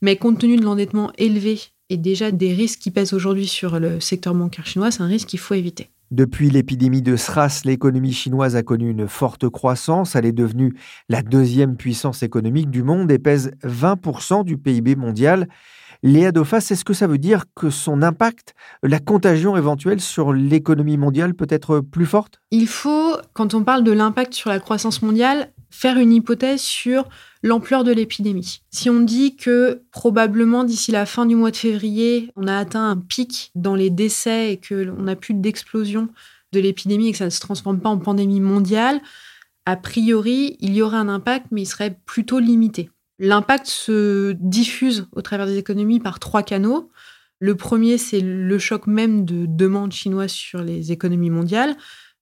Mais 0.00 0.16
compte 0.16 0.38
tenu 0.38 0.56
de 0.56 0.64
l'endettement 0.64 1.12
élevé 1.18 1.60
et 1.90 1.96
déjà 1.96 2.30
des 2.30 2.54
risques 2.54 2.80
qui 2.80 2.90
pèsent 2.90 3.12
aujourd'hui 3.12 3.46
sur 3.46 3.78
le 3.78 4.00
secteur 4.00 4.34
bancaire 4.34 4.66
chinois, 4.66 4.90
c'est 4.90 5.02
un 5.02 5.06
risque 5.06 5.28
qu'il 5.28 5.38
faut 5.38 5.54
éviter. 5.54 5.90
Depuis 6.10 6.50
l'épidémie 6.50 7.02
de 7.02 7.16
SRAS, 7.16 7.62
l'économie 7.64 8.12
chinoise 8.12 8.56
a 8.56 8.62
connu 8.62 8.90
une 8.90 9.08
forte 9.08 9.48
croissance. 9.48 10.14
Elle 10.14 10.26
est 10.26 10.32
devenue 10.32 10.74
la 11.08 11.22
deuxième 11.22 11.76
puissance 11.76 12.22
économique 12.22 12.70
du 12.70 12.82
monde 12.82 13.10
et 13.10 13.18
pèse 13.18 13.50
20% 13.64 14.44
du 14.44 14.58
PIB 14.58 14.96
mondial. 14.96 15.48
Léa 16.02 16.32
Dofas, 16.32 16.68
est-ce 16.70 16.84
que 16.84 16.92
ça 16.92 17.06
veut 17.06 17.18
dire 17.18 17.44
que 17.54 17.70
son 17.70 18.02
impact, 18.02 18.54
la 18.82 18.98
contagion 18.98 19.56
éventuelle 19.56 20.00
sur 20.00 20.34
l'économie 20.34 20.98
mondiale 20.98 21.32
peut 21.32 21.46
être 21.48 21.80
plus 21.80 22.04
forte? 22.04 22.42
Il 22.50 22.68
faut, 22.68 23.16
quand 23.32 23.54
on 23.54 23.64
parle 23.64 23.84
de 23.84 23.92
l'impact 23.92 24.34
sur 24.34 24.50
la 24.50 24.60
croissance 24.60 25.00
mondiale, 25.00 25.50
faire 25.70 25.96
une 25.96 26.12
hypothèse 26.12 26.60
sur 26.60 27.08
l'ampleur 27.44 27.84
de 27.84 27.92
l'épidémie. 27.92 28.62
Si 28.70 28.88
on 28.88 29.00
dit 29.00 29.36
que 29.36 29.82
probablement 29.92 30.64
d'ici 30.64 30.90
la 30.90 31.04
fin 31.04 31.26
du 31.26 31.36
mois 31.36 31.50
de 31.50 31.56
février, 31.56 32.32
on 32.36 32.48
a 32.48 32.56
atteint 32.56 32.88
un 32.88 32.96
pic 32.96 33.52
dans 33.54 33.74
les 33.74 33.90
décès 33.90 34.52
et 34.52 34.60
qu'on 34.60 35.02
n'a 35.02 35.14
plus 35.14 35.34
d'explosion 35.34 36.08
de 36.52 36.60
l'épidémie 36.60 37.08
et 37.08 37.12
que 37.12 37.18
ça 37.18 37.26
ne 37.26 37.30
se 37.30 37.40
transforme 37.40 37.80
pas 37.80 37.90
en 37.90 37.98
pandémie 37.98 38.40
mondiale, 38.40 39.02
a 39.66 39.76
priori, 39.76 40.56
il 40.60 40.74
y 40.74 40.80
aurait 40.80 40.96
un 40.96 41.08
impact, 41.10 41.46
mais 41.50 41.62
il 41.62 41.66
serait 41.66 41.98
plutôt 42.06 42.38
limité. 42.38 42.90
L'impact 43.18 43.66
se 43.66 44.32
diffuse 44.40 45.06
au 45.12 45.20
travers 45.20 45.46
des 45.46 45.58
économies 45.58 46.00
par 46.00 46.20
trois 46.20 46.42
canaux. 46.42 46.90
Le 47.40 47.54
premier, 47.56 47.98
c'est 47.98 48.20
le 48.20 48.58
choc 48.58 48.86
même 48.86 49.26
de 49.26 49.44
demande 49.44 49.92
chinoise 49.92 50.32
sur 50.32 50.62
les 50.62 50.92
économies 50.92 51.30
mondiales. 51.30 51.76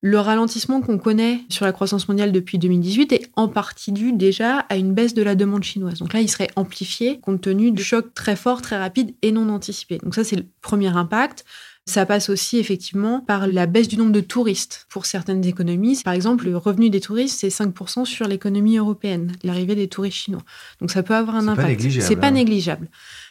Le 0.04 0.18
ralentissement 0.18 0.80
qu'on 0.80 0.98
connaît 0.98 1.42
sur 1.48 1.64
la 1.64 1.70
croissance 1.70 2.08
mondiale 2.08 2.32
depuis 2.32 2.58
2018 2.58 3.12
est 3.12 3.30
en 3.36 3.46
partie 3.46 3.92
dû 3.92 4.12
déjà 4.12 4.58
à 4.68 4.76
une 4.76 4.94
baisse 4.94 5.14
de 5.14 5.22
la 5.22 5.36
demande 5.36 5.62
chinoise. 5.62 6.00
Donc 6.00 6.12
là, 6.12 6.20
il 6.20 6.28
serait 6.28 6.50
amplifié 6.56 7.20
compte 7.20 7.40
tenu 7.40 7.70
du 7.70 7.84
choc 7.84 8.12
très 8.12 8.34
fort, 8.34 8.62
très 8.62 8.76
rapide 8.76 9.14
et 9.22 9.30
non 9.30 9.48
anticipé. 9.48 9.98
Donc 9.98 10.16
ça, 10.16 10.24
c'est 10.24 10.34
le 10.34 10.44
premier 10.60 10.88
impact. 10.88 11.44
Ça 11.86 12.04
passe 12.04 12.30
aussi 12.30 12.58
effectivement 12.58 13.20
par 13.20 13.46
la 13.46 13.66
baisse 13.66 13.86
du 13.86 13.96
nombre 13.96 14.10
de 14.10 14.20
touristes 14.20 14.86
pour 14.88 15.06
certaines 15.06 15.44
économies. 15.44 16.00
Par 16.04 16.14
exemple, 16.14 16.46
le 16.46 16.56
revenu 16.56 16.90
des 16.90 17.00
touristes, 17.00 17.38
c'est 17.38 17.48
5% 17.48 18.04
sur 18.04 18.26
l'économie 18.26 18.78
européenne, 18.78 19.32
l'arrivée 19.44 19.76
des 19.76 19.88
touristes 19.88 20.16
chinois. 20.16 20.42
Donc 20.80 20.90
ça 20.90 21.04
peut 21.04 21.14
avoir 21.14 21.36
un 21.36 21.46
impact. 21.46 21.80
C'est 22.00 22.16
pas 22.16 22.28
hein. 22.28 22.32
négligeable. 22.32 22.88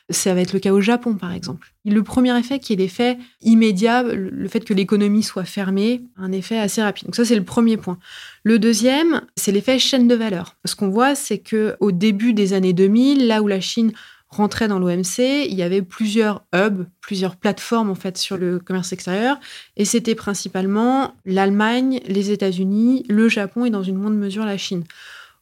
Ça 0.09 0.33
va 0.33 0.41
être 0.41 0.53
le 0.53 0.59
cas 0.59 0.71
au 0.71 0.81
Japon, 0.81 1.15
par 1.15 1.31
exemple. 1.31 1.73
Le 1.85 2.03
premier 2.03 2.37
effet, 2.37 2.59
qui 2.59 2.73
est 2.73 2.75
l'effet 2.75 3.17
immédiat, 3.41 4.03
le 4.03 4.47
fait 4.47 4.61
que 4.61 4.73
l'économie 4.73 5.23
soit 5.23 5.45
fermée, 5.45 6.01
un 6.17 6.31
effet 6.31 6.57
assez 6.57 6.81
rapide. 6.81 7.05
Donc 7.05 7.15
ça, 7.15 7.25
c'est 7.25 7.35
le 7.35 7.43
premier 7.43 7.77
point. 7.77 7.97
Le 8.43 8.59
deuxième, 8.59 9.21
c'est 9.35 9.51
l'effet 9.51 9.79
chaîne 9.79 10.07
de 10.07 10.15
valeur. 10.15 10.55
Ce 10.65 10.75
qu'on 10.75 10.89
voit, 10.89 11.15
c'est 11.15 11.39
que 11.39 11.75
au 11.79 11.91
début 11.91 12.33
des 12.33 12.53
années 12.53 12.73
2000, 12.73 13.27
là 13.27 13.41
où 13.41 13.47
la 13.47 13.61
Chine 13.61 13.91
rentrait 14.31 14.67
dans 14.67 14.79
l'OMC, 14.79 15.19
il 15.19 15.53
y 15.53 15.61
avait 15.61 15.81
plusieurs 15.81 16.45
hubs, 16.55 16.85
plusieurs 17.01 17.35
plateformes 17.35 17.89
en 17.89 17.95
fait 17.95 18.17
sur 18.17 18.37
le 18.37 18.59
commerce 18.59 18.93
extérieur, 18.93 19.37
et 19.75 19.83
c'était 19.83 20.15
principalement 20.15 21.15
l'Allemagne, 21.25 21.99
les 22.07 22.31
États-Unis, 22.31 23.05
le 23.09 23.27
Japon 23.27 23.65
et 23.65 23.69
dans 23.69 23.83
une 23.83 23.97
moindre 23.97 24.15
mesure 24.15 24.45
la 24.45 24.57
Chine. 24.57 24.83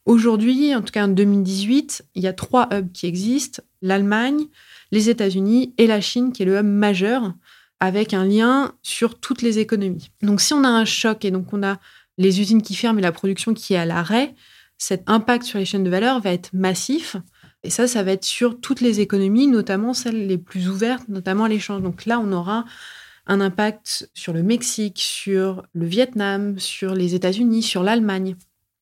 Aujourd'hui, 0.06 0.74
en 0.76 0.82
tout 0.82 0.92
cas 0.92 1.06
en 1.06 1.10
2018, 1.10 2.04
il 2.16 2.24
y 2.24 2.28
a 2.28 2.34
trois 2.34 2.68
hubs 2.74 2.92
qui 2.92 3.06
existent 3.06 3.62
l'Allemagne, 3.82 4.46
les 4.92 5.10
États-Unis 5.10 5.74
et 5.78 5.88
la 5.88 6.02
Chine, 6.02 6.32
qui 6.32 6.44
est 6.44 6.46
le 6.46 6.58
hub 6.58 6.66
majeur, 6.66 7.34
avec 7.80 8.14
un 8.14 8.26
lien 8.26 8.74
sur 8.82 9.20
toutes 9.20 9.42
les 9.42 9.60
économies. 9.60 10.10
Donc 10.22 10.42
si 10.42 10.54
on 10.54 10.64
a 10.64 10.70
un 10.70 10.86
choc 10.86 11.26
et 11.26 11.32
donc 11.32 11.54
on 11.54 11.64
a 11.64 11.80
les 12.18 12.42
usines 12.42 12.62
qui 12.62 12.76
ferment 12.76 13.00
et 13.00 13.04
la 13.04 13.12
production 13.12 13.54
qui 13.54 13.74
est 13.74 13.78
à 13.78 13.86
l'arrêt, 13.86 14.36
cet 14.78 15.04
impact 15.08 15.46
sur 15.46 15.60
les 15.60 15.66
chaînes 15.66 15.84
de 15.84 15.90
valeur 15.90 16.20
va 16.20 16.32
être 16.32 16.52
massif. 16.54 17.16
Et 17.64 17.70
ça, 17.70 17.88
ça 17.88 18.04
va 18.04 18.12
être 18.12 18.26
sur 18.26 18.60
toutes 18.60 18.82
les 18.82 19.02
économies, 19.02 19.48
notamment 19.48 19.94
celles 19.94 20.28
les 20.28 20.38
plus 20.38 20.70
ouvertes, 20.70 21.08
notamment 21.10 21.46
l'échange. 21.46 21.82
Donc 21.82 22.06
là, 22.06 22.20
on 22.20 22.32
aura 22.32 22.66
un 23.28 23.42
impact 23.42 24.10
sur 24.14 24.34
le 24.34 24.44
Mexique, 24.44 25.00
sur 25.00 25.64
le 25.74 25.86
Vietnam, 25.86 26.58
sur 26.58 26.96
les 26.96 27.16
États-Unis, 27.16 27.62
sur 27.62 27.84
l'Allemagne 27.84 28.36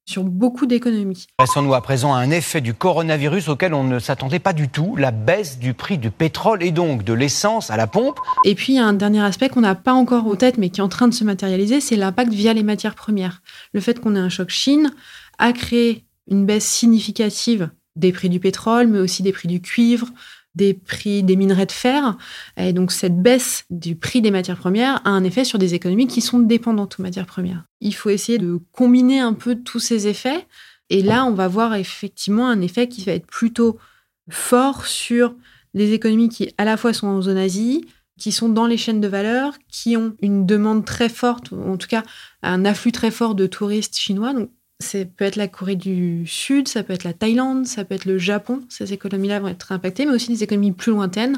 sur 0.08 0.24
beaucoup 0.24 0.66
d'économies. 0.66 1.28
Passons-nous 1.38 1.74
à 1.74 1.82
présent 1.82 2.16
à 2.16 2.20
un 2.20 2.32
effet 2.32 2.62
du 2.62 2.74
coronavirus 2.74 3.50
auquel 3.50 3.74
on 3.74 3.84
ne 3.84 4.00
s'attendait 4.00 4.40
pas 4.40 4.54
du 4.54 4.70
tout, 4.70 4.96
la 4.96 5.12
baisse 5.12 5.60
du 5.60 5.74
prix 5.74 5.98
du 5.98 6.12
pétrole 6.12 6.64
et 6.64 6.72
donc 6.72 7.04
de 7.04 7.14
l'essence 7.14 7.70
à 7.70 7.78
la 7.78 7.88
pompe. 7.88 8.20
Et 8.46 8.56
puis, 8.56 8.74
il 8.74 8.76
y 8.78 8.80
a 8.80 8.86
un 8.86 8.94
dernier 8.94 9.22
aspect 9.22 9.50
qu'on 9.50 9.62
n'a 9.62 9.76
pas 9.76 9.94
encore 9.94 10.26
en 10.26 10.36
tête, 10.36 10.58
mais 10.58 10.70
qui 10.70 10.80
est 10.80 10.84
en 10.84 10.90
train 10.90 11.10
de 11.10 11.14
se 11.14 11.26
matérialiser, 11.26 11.82
c'est 11.82 11.98
l'impact 11.98 12.32
via 12.32 12.54
les 12.54 12.64
matières 12.64 12.96
premières. 12.96 13.42
Le 13.74 13.82
fait 13.82 14.00
qu'on 14.00 14.16
ait 14.16 14.20
un 14.20 14.30
choc 14.30 14.50
Chine 14.50 14.92
a 15.40 15.52
créé 15.52 16.06
une 16.30 16.46
baisse 16.46 16.66
significative 16.66 17.70
des 17.98 18.12
prix 18.14 18.30
du 18.30 18.40
pétrole, 18.40 18.88
mais 18.88 19.00
aussi 19.00 19.24
des 19.24 19.34
prix 19.34 19.48
du 19.48 19.62
cuivre, 19.62 20.08
des 20.58 20.74
prix 20.74 21.24
des 21.24 21.36
minerais 21.36 21.68
de 21.68 21.72
fer. 21.72 22.18
Et 22.58 22.74
donc 22.74 22.92
cette 22.92 23.22
baisse 23.22 23.66
du 23.70 23.96
prix 23.96 24.22
des 24.22 24.32
matières 24.32 24.58
premières 24.58 25.02
a 25.06 25.12
un 25.12 25.24
effet 25.24 25.46
sur 25.46 25.60
des 25.60 25.76
économies 25.76 26.08
qui 26.08 26.22
sont 26.22 26.40
dépendantes 26.40 27.00
aux 27.00 27.04
matières 27.04 27.28
premières. 27.28 27.64
Il 27.80 27.96
faut 27.96 28.10
essayer 28.10 28.40
de 28.40 28.60
combiner 28.72 29.20
un 29.20 29.34
peu 29.34 29.56
tous 29.56 29.80
ces 29.80 30.08
effets. 30.08 30.46
Et 30.90 31.04
là, 31.04 31.26
on 31.26 31.34
va 31.34 31.48
voir 31.48 31.76
effectivement 31.76 32.50
un 32.50 32.62
effet 32.62 32.88
qui 32.88 33.04
va 33.04 33.12
être 33.12 33.28
plutôt 33.28 33.78
fort 34.30 34.86
sur 34.86 35.36
les 35.74 35.94
économies 35.94 36.30
qui 36.30 36.54
à 36.58 36.66
la 36.66 36.76
fois 36.76 36.94
sont 36.94 37.08
en 37.08 37.22
zone 37.22 37.38
Asie, 37.38 37.86
qui 38.18 38.32
sont 38.32 38.50
dans 38.50 38.66
les 38.66 38.78
chaînes 38.78 39.02
de 39.02 39.08
valeur, 39.08 39.54
qui 39.70 39.96
ont 39.96 40.16
une 40.22 40.46
demande 40.46 40.86
très 40.86 41.10
forte, 41.10 41.52
ou 41.52 41.62
en 41.62 41.78
tout 41.78 41.88
cas 41.88 42.04
un 42.42 42.66
afflux 42.66 42.92
très 42.92 43.12
fort 43.12 43.36
de 43.36 43.46
touristes 43.46 43.98
chinois. 43.98 44.34
Ça 44.80 45.00
peut 45.06 45.26
être 45.26 45.36
la 45.36 45.48
Corée 45.48 45.76
du 45.76 46.26
Sud, 46.28 46.68
ça 46.68 46.84
peut 46.84 46.94
être 46.94 47.04
la 47.04 47.14
Thaïlande, 47.14 47.66
ça 47.66 47.84
peut 47.84 47.96
être 47.96 48.06
le 48.06 48.18
Japon. 48.18 48.62
Ces 48.70 48.94
économies-là 48.94 49.40
vont 49.40 49.48
être 49.48 49.72
impactées, 49.72 50.06
mais 50.06 50.14
aussi 50.14 50.30
des 50.30 50.44
économies 50.44 50.72
plus 50.72 50.92
lointaines. 50.92 51.38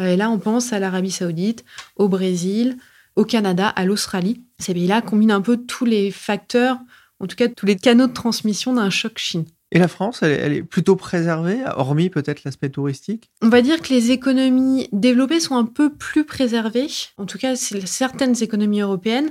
Euh, 0.00 0.08
et 0.08 0.16
là, 0.16 0.30
on 0.30 0.38
pense 0.38 0.72
à 0.72 0.78
l'Arabie 0.78 1.10
Saoudite, 1.10 1.64
au 1.96 2.08
Brésil, 2.08 2.78
au 3.16 3.24
Canada, 3.24 3.68
à 3.68 3.84
l'Australie. 3.84 4.42
Ces 4.58 4.72
pays-là 4.72 5.02
combinent 5.02 5.32
un 5.32 5.42
peu 5.42 5.58
tous 5.58 5.84
les 5.84 6.10
facteurs, 6.10 6.78
en 7.20 7.26
tout 7.26 7.36
cas 7.36 7.48
tous 7.48 7.66
les 7.66 7.76
canaux 7.76 8.06
de 8.06 8.12
transmission 8.12 8.72
d'un 8.72 8.90
choc 8.90 9.18
Chine. 9.18 9.44
Et 9.70 9.78
la 9.78 9.88
France, 9.88 10.22
elle 10.22 10.54
est, 10.54 10.62
plutôt 10.62 10.96
préservée, 10.96 11.58
hormis 11.76 12.08
peut-être 12.08 12.44
l'aspect 12.44 12.70
touristique? 12.70 13.30
On 13.42 13.50
va 13.50 13.60
dire 13.60 13.82
que 13.82 13.92
les 13.92 14.12
économies 14.12 14.88
développées 14.92 15.40
sont 15.40 15.56
un 15.56 15.66
peu 15.66 15.92
plus 15.92 16.24
préservées. 16.24 16.86
En 17.18 17.26
tout 17.26 17.36
cas, 17.36 17.54
certaines 17.54 18.42
économies 18.42 18.80
européennes. 18.80 19.30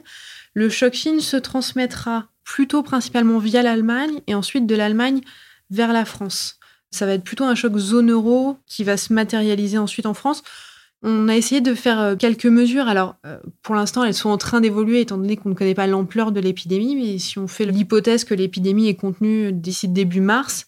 Le 0.54 0.70
choc 0.70 0.94
Chine 0.94 1.22
se 1.22 1.38
transmettra 1.38 2.28
plutôt 2.48 2.82
principalement 2.82 3.40
via 3.40 3.62
l'Allemagne 3.62 4.22
et 4.26 4.34
ensuite 4.34 4.66
de 4.66 4.74
l'Allemagne 4.74 5.20
vers 5.70 5.92
la 5.92 6.06
France. 6.06 6.58
Ça 6.92 7.06
va 7.06 7.12
être 7.12 7.24
plutôt 7.26 7.44
un 7.44 7.56
choc 7.56 7.78
zone 7.78 8.10
euro 8.10 8.58
qui 8.66 8.86
va 8.86 8.96
se 8.96 9.12
matérialiser 9.12 9.78
ensuite 9.78 10.06
en 10.06 10.14
France. 10.14 10.44
On 11.04 11.28
a 11.28 11.36
essayé 11.36 11.60
de 11.60 11.76
faire 11.76 12.00
euh, 12.00 12.16
quelques 12.16 12.46
mesures. 12.46 12.88
Alors, 12.88 13.18
euh, 13.26 13.38
pour 13.62 13.76
l'instant, 13.76 14.06
elles 14.06 14.14
sont 14.14 14.30
en 14.30 14.38
train 14.38 14.62
d'évoluer 14.62 15.02
étant 15.02 15.18
donné 15.18 15.36
qu'on 15.36 15.50
ne 15.50 15.56
connaît 15.56 15.76
pas 15.76 15.88
l'ampleur 15.88 16.32
de 16.32 16.40
l'épidémie. 16.40 16.96
Mais 16.96 17.20
si 17.20 17.38
on 17.38 17.50
fait 17.50 17.66
l'hypothèse 17.66 18.24
que 18.24 18.34
l'épidémie 18.34 18.88
est 18.88 18.96
contenue 18.96 19.52
d'ici 19.52 19.90
début 19.90 20.22
mars, 20.22 20.68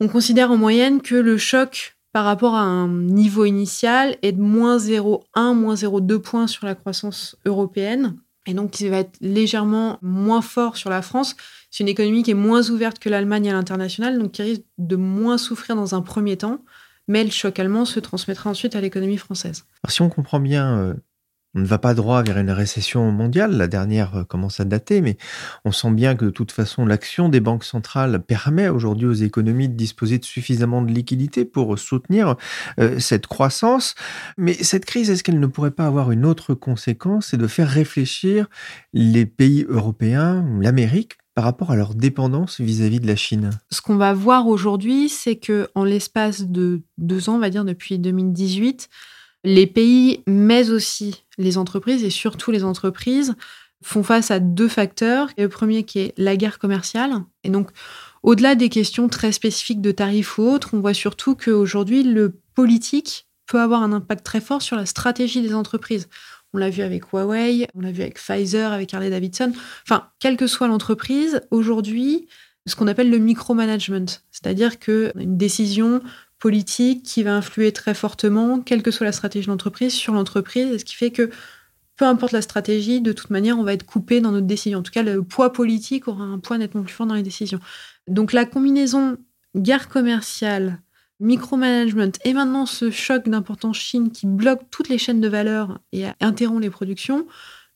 on 0.00 0.08
considère 0.08 0.50
en 0.50 0.56
moyenne 0.56 1.02
que 1.02 1.14
le 1.14 1.36
choc 1.36 1.96
par 2.12 2.24
rapport 2.24 2.54
à 2.54 2.62
un 2.62 2.88
niveau 2.88 3.44
initial 3.44 4.16
est 4.22 4.32
de 4.32 4.40
moins 4.40 4.78
0,1, 4.78 5.52
moins 5.52 5.74
0,2 5.74 6.18
points 6.18 6.46
sur 6.46 6.64
la 6.64 6.74
croissance 6.74 7.36
européenne 7.44 8.16
et 8.46 8.54
donc 8.54 8.70
qui 8.70 8.88
va 8.88 8.98
être 8.98 9.16
légèrement 9.20 9.98
moins 10.02 10.42
fort 10.42 10.76
sur 10.76 10.90
la 10.90 11.02
France. 11.02 11.36
C'est 11.70 11.82
une 11.82 11.88
économie 11.88 12.22
qui 12.22 12.30
est 12.30 12.34
moins 12.34 12.70
ouverte 12.70 12.98
que 12.98 13.08
l'Allemagne 13.08 13.50
à 13.50 13.52
l'international, 13.52 14.18
donc 14.18 14.32
qui 14.32 14.42
risque 14.42 14.62
de 14.78 14.96
moins 14.96 15.38
souffrir 15.38 15.76
dans 15.76 15.94
un 15.94 16.02
premier 16.02 16.36
temps, 16.36 16.60
mais 17.08 17.24
le 17.24 17.30
choc 17.30 17.58
allemand 17.58 17.84
se 17.84 18.00
transmettra 18.00 18.50
ensuite 18.50 18.76
à 18.76 18.80
l'économie 18.80 19.18
française. 19.18 19.64
Alors, 19.82 19.92
si 19.92 20.02
on 20.02 20.08
comprend 20.08 20.40
bien 20.40 20.78
euh, 20.78 20.94
on 21.56 21.60
ne 21.60 21.66
va 21.66 21.78
pas 21.78 21.94
droit 21.94 22.22
vers 22.22 22.36
une 22.36 22.50
récession 22.50 23.10
mondiale. 23.10 23.56
La 23.56 23.66
dernière 23.66 24.14
euh, 24.14 24.24
commence 24.24 24.60
à 24.60 24.64
dater, 24.64 25.00
mais 25.00 25.16
on 25.64 25.72
sent 25.72 25.90
bien 25.92 26.14
que 26.14 26.26
de 26.26 26.30
toute 26.30 26.52
façon, 26.52 26.84
l'action 26.84 27.30
des 27.30 27.40
banques 27.40 27.64
centrales 27.64 28.22
permet 28.22 28.68
aujourd'hui 28.68 29.06
aux 29.06 29.14
économies 29.14 29.68
de 29.68 29.74
disposer 29.74 30.18
de 30.18 30.24
suffisamment 30.24 30.82
de 30.82 30.92
liquidités 30.92 31.46
pour 31.46 31.78
soutenir 31.78 32.36
euh, 32.78 32.98
cette 32.98 33.26
croissance. 33.26 33.94
Mais 34.36 34.52
cette 34.52 34.84
crise, 34.84 35.08
est-ce 35.08 35.24
qu'elle 35.24 35.40
ne 35.40 35.46
pourrait 35.46 35.70
pas 35.70 35.86
avoir 35.86 36.10
une 36.10 36.26
autre 36.26 36.52
conséquence? 36.54 37.28
C'est 37.30 37.38
de 37.38 37.46
faire 37.46 37.68
réfléchir 37.68 38.48
les 38.92 39.24
pays 39.24 39.64
européens, 39.68 40.44
l'Amérique, 40.60 41.16
par 41.34 41.44
rapport 41.44 41.70
à 41.70 41.76
leur 41.76 41.94
dépendance 41.94 42.60
vis-à-vis 42.60 43.00
de 43.00 43.06
la 43.06 43.16
Chine? 43.16 43.50
Ce 43.70 43.80
qu'on 43.80 43.96
va 43.96 44.12
voir 44.12 44.46
aujourd'hui, 44.46 45.08
c'est 45.08 45.36
que 45.36 45.68
en 45.74 45.84
l'espace 45.84 46.42
de 46.42 46.82
deux 46.98 47.30
ans, 47.30 47.36
on 47.36 47.38
va 47.38 47.50
dire 47.50 47.64
depuis 47.64 47.98
2018, 47.98 48.90
les 49.44 49.66
pays, 49.66 50.22
mais 50.26 50.70
aussi 50.70 51.25
les 51.38 51.58
entreprises, 51.58 52.04
et 52.04 52.10
surtout 52.10 52.50
les 52.50 52.64
entreprises, 52.64 53.34
font 53.82 54.02
face 54.02 54.30
à 54.30 54.40
deux 54.40 54.68
facteurs. 54.68 55.28
Le 55.36 55.48
premier 55.48 55.84
qui 55.84 55.98
est 56.00 56.14
la 56.16 56.36
guerre 56.36 56.58
commerciale. 56.58 57.12
Et 57.44 57.50
donc, 57.50 57.70
au-delà 58.22 58.54
des 58.54 58.68
questions 58.68 59.08
très 59.08 59.32
spécifiques 59.32 59.80
de 59.80 59.92
tarifs 59.92 60.38
ou 60.38 60.42
autres, 60.42 60.70
on 60.72 60.80
voit 60.80 60.94
surtout 60.94 61.34
qu'aujourd'hui, 61.34 62.02
le 62.02 62.40
politique 62.54 63.28
peut 63.46 63.60
avoir 63.60 63.82
un 63.82 63.92
impact 63.92 64.24
très 64.24 64.40
fort 64.40 64.62
sur 64.62 64.76
la 64.76 64.86
stratégie 64.86 65.42
des 65.42 65.54
entreprises. 65.54 66.08
On 66.52 66.58
l'a 66.58 66.70
vu 66.70 66.82
avec 66.82 67.12
Huawei, 67.12 67.68
on 67.74 67.80
l'a 67.80 67.92
vu 67.92 68.02
avec 68.02 68.18
Pfizer, 68.18 68.72
avec 68.72 68.92
Harley 68.94 69.10
Davidson. 69.10 69.52
Enfin, 69.84 70.08
quelle 70.18 70.36
que 70.36 70.46
soit 70.46 70.68
l'entreprise, 70.68 71.40
aujourd'hui, 71.50 72.26
ce 72.66 72.74
qu'on 72.74 72.88
appelle 72.88 73.10
le 73.10 73.18
micromanagement, 73.18 74.06
c'est-à-dire 74.32 74.78
qu'une 74.78 75.36
décision 75.36 76.00
politique 76.38 77.02
qui 77.02 77.22
va 77.22 77.34
influer 77.34 77.72
très 77.72 77.94
fortement, 77.94 78.60
quelle 78.60 78.82
que 78.82 78.90
soit 78.90 79.06
la 79.06 79.12
stratégie 79.12 79.46
de 79.46 79.50
l'entreprise, 79.50 79.92
sur 79.92 80.12
l'entreprise, 80.12 80.78
ce 80.78 80.84
qui 80.84 80.94
fait 80.94 81.10
que 81.10 81.30
peu 81.96 82.04
importe 82.04 82.32
la 82.32 82.42
stratégie, 82.42 83.00
de 83.00 83.12
toute 83.12 83.30
manière, 83.30 83.58
on 83.58 83.62
va 83.62 83.72
être 83.72 83.86
coupé 83.86 84.20
dans 84.20 84.30
notre 84.30 84.46
décision. 84.46 84.80
En 84.80 84.82
tout 84.82 84.92
cas, 84.92 85.02
le 85.02 85.22
poids 85.22 85.52
politique 85.52 86.08
aura 86.08 86.24
un 86.24 86.38
poids 86.38 86.58
nettement 86.58 86.82
plus 86.82 86.92
fort 86.92 87.06
dans 87.06 87.14
les 87.14 87.22
décisions. 87.22 87.60
Donc 88.06 88.32
la 88.32 88.44
combinaison 88.44 89.16
guerre 89.56 89.88
commerciale, 89.88 90.80
micromanagement 91.20 92.12
et 92.24 92.34
maintenant 92.34 92.66
ce 92.66 92.90
choc 92.90 93.28
d'importance 93.28 93.78
Chine 93.78 94.10
qui 94.12 94.26
bloque 94.26 94.60
toutes 94.70 94.90
les 94.90 94.98
chaînes 94.98 95.20
de 95.20 95.28
valeur 95.28 95.80
et 95.92 96.04
interrompt 96.20 96.62
les 96.62 96.70
productions, 96.70 97.26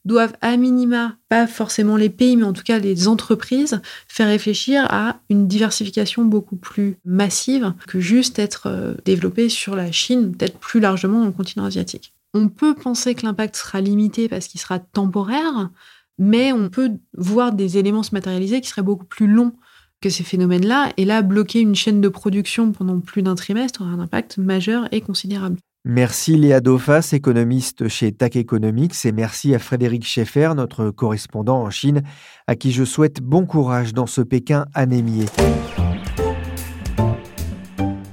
doivent 0.05 0.37
à 0.41 0.57
minima, 0.57 1.17
pas 1.29 1.47
forcément 1.47 1.97
les 1.97 2.09
pays, 2.09 2.37
mais 2.37 2.45
en 2.45 2.53
tout 2.53 2.63
cas 2.63 2.79
les 2.79 3.09
entreprises, 3.09 3.81
faire 4.09 4.29
réfléchir 4.29 4.87
à 4.89 5.21
une 5.29 5.47
diversification 5.47 6.25
beaucoup 6.25 6.57
plus 6.57 6.97
massive 7.05 7.75
que 7.87 8.01
juste 8.01 8.39
être 8.39 8.67
euh, 8.67 8.95
développée 9.05 9.49
sur 9.49 9.77
la 9.77 9.93
Chine, 9.93 10.35
peut-être 10.35 10.59
plus 10.59 10.81
largement 10.81 11.21
dans 11.21 11.27
le 11.27 11.33
continent 11.33 11.65
asiatique. 11.65 12.15
On 12.33 12.49
peut 12.49 12.75
penser 12.75 13.15
que 13.15 13.27
l'impact 13.27 13.57
sera 13.57 13.81
limité 13.81 14.29
parce 14.29 14.47
qu'il 14.47 14.61
sera 14.61 14.79
temporaire, 14.79 15.71
mais 16.19 16.53
on 16.53 16.69
peut 16.69 16.93
voir 17.17 17.53
des 17.53 17.77
éléments 17.77 18.03
se 18.03 18.15
matérialiser 18.15 18.61
qui 18.61 18.69
seraient 18.69 18.83
beaucoup 18.83 19.07
plus 19.07 19.27
longs 19.27 19.53
que 20.01 20.11
ces 20.11 20.25
phénomènes-là. 20.25 20.93
Et 20.97 21.05
là, 21.05 21.23
bloquer 21.23 21.61
une 21.61 21.75
chaîne 21.75 22.01
de 22.01 22.09
production 22.09 22.73
pendant 22.73 23.01
plus 23.01 23.23
d'un 23.23 23.35
trimestre 23.35 23.83
aura 23.83 23.91
un 23.91 24.01
impact 24.01 24.39
majeur 24.39 24.89
et 24.93 25.01
considérable. 25.01 25.57
Merci 25.87 26.37
Léa 26.37 26.61
Dauphas, 26.61 27.11
économiste 27.13 27.89
chez 27.89 28.13
TAC 28.13 28.37
Economics, 28.37 29.07
et 29.07 29.13
merci 29.13 29.55
à 29.55 29.59
Frédéric 29.59 30.05
Schaeffer, 30.05 30.53
notre 30.55 30.91
correspondant 30.91 31.63
en 31.63 31.71
Chine, 31.71 32.03
à 32.47 32.55
qui 32.55 32.71
je 32.71 32.85
souhaite 32.85 33.23
bon 33.23 33.47
courage 33.47 33.95
dans 33.95 34.07
ce 34.07 34.21
Pékin 34.21 34.67
anémié. 34.75 35.25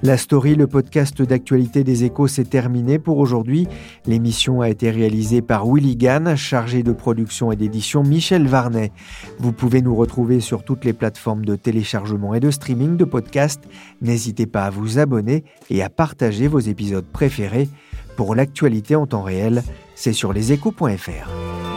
La 0.08 0.16
story, 0.16 0.56
le 0.56 0.68
podcast 0.68 1.22
d'actualité 1.22 1.84
des 1.84 2.06
échos, 2.06 2.30
s'est 2.30 2.46
terminé 2.46 2.98
pour 2.98 3.18
aujourd'hui. 3.18 3.68
L'émission 4.06 4.62
a 4.62 4.70
été 4.70 4.90
réalisée 4.90 5.42
par 5.42 5.68
Willy 5.68 5.98
Gann, 5.98 6.38
chargé 6.38 6.82
de 6.82 6.94
production 6.94 7.52
et 7.52 7.58
d'édition 7.58 8.04
Michel 8.04 8.48
Varnet. 8.48 8.94
Vous 9.38 9.52
pouvez 9.52 9.82
nous 9.82 9.94
retrouver 9.94 10.40
sur 10.40 10.64
toutes 10.64 10.86
les 10.86 10.94
plateformes 10.94 11.44
de 11.44 11.58
téléchargement 11.58 12.34
et 12.34 12.40
de 12.40 12.52
streaming 12.52 12.96
de 12.96 13.04
podcasts. 13.04 13.68
N'hésitez 14.02 14.46
pas 14.46 14.64
à 14.64 14.70
vous 14.70 14.98
abonner 14.98 15.44
et 15.70 15.84
à 15.84 15.90
partager 15.90 16.48
vos 16.48 16.60
épisodes 16.60 17.06
préférés. 17.12 17.68
Pour 18.16 18.34
l'actualité 18.34 18.96
en 18.96 19.08
temps 19.08 19.24
réel, 19.24 19.62
c'est 19.94 20.14
sur 20.14 20.32
leséchos.fr. 20.32 21.77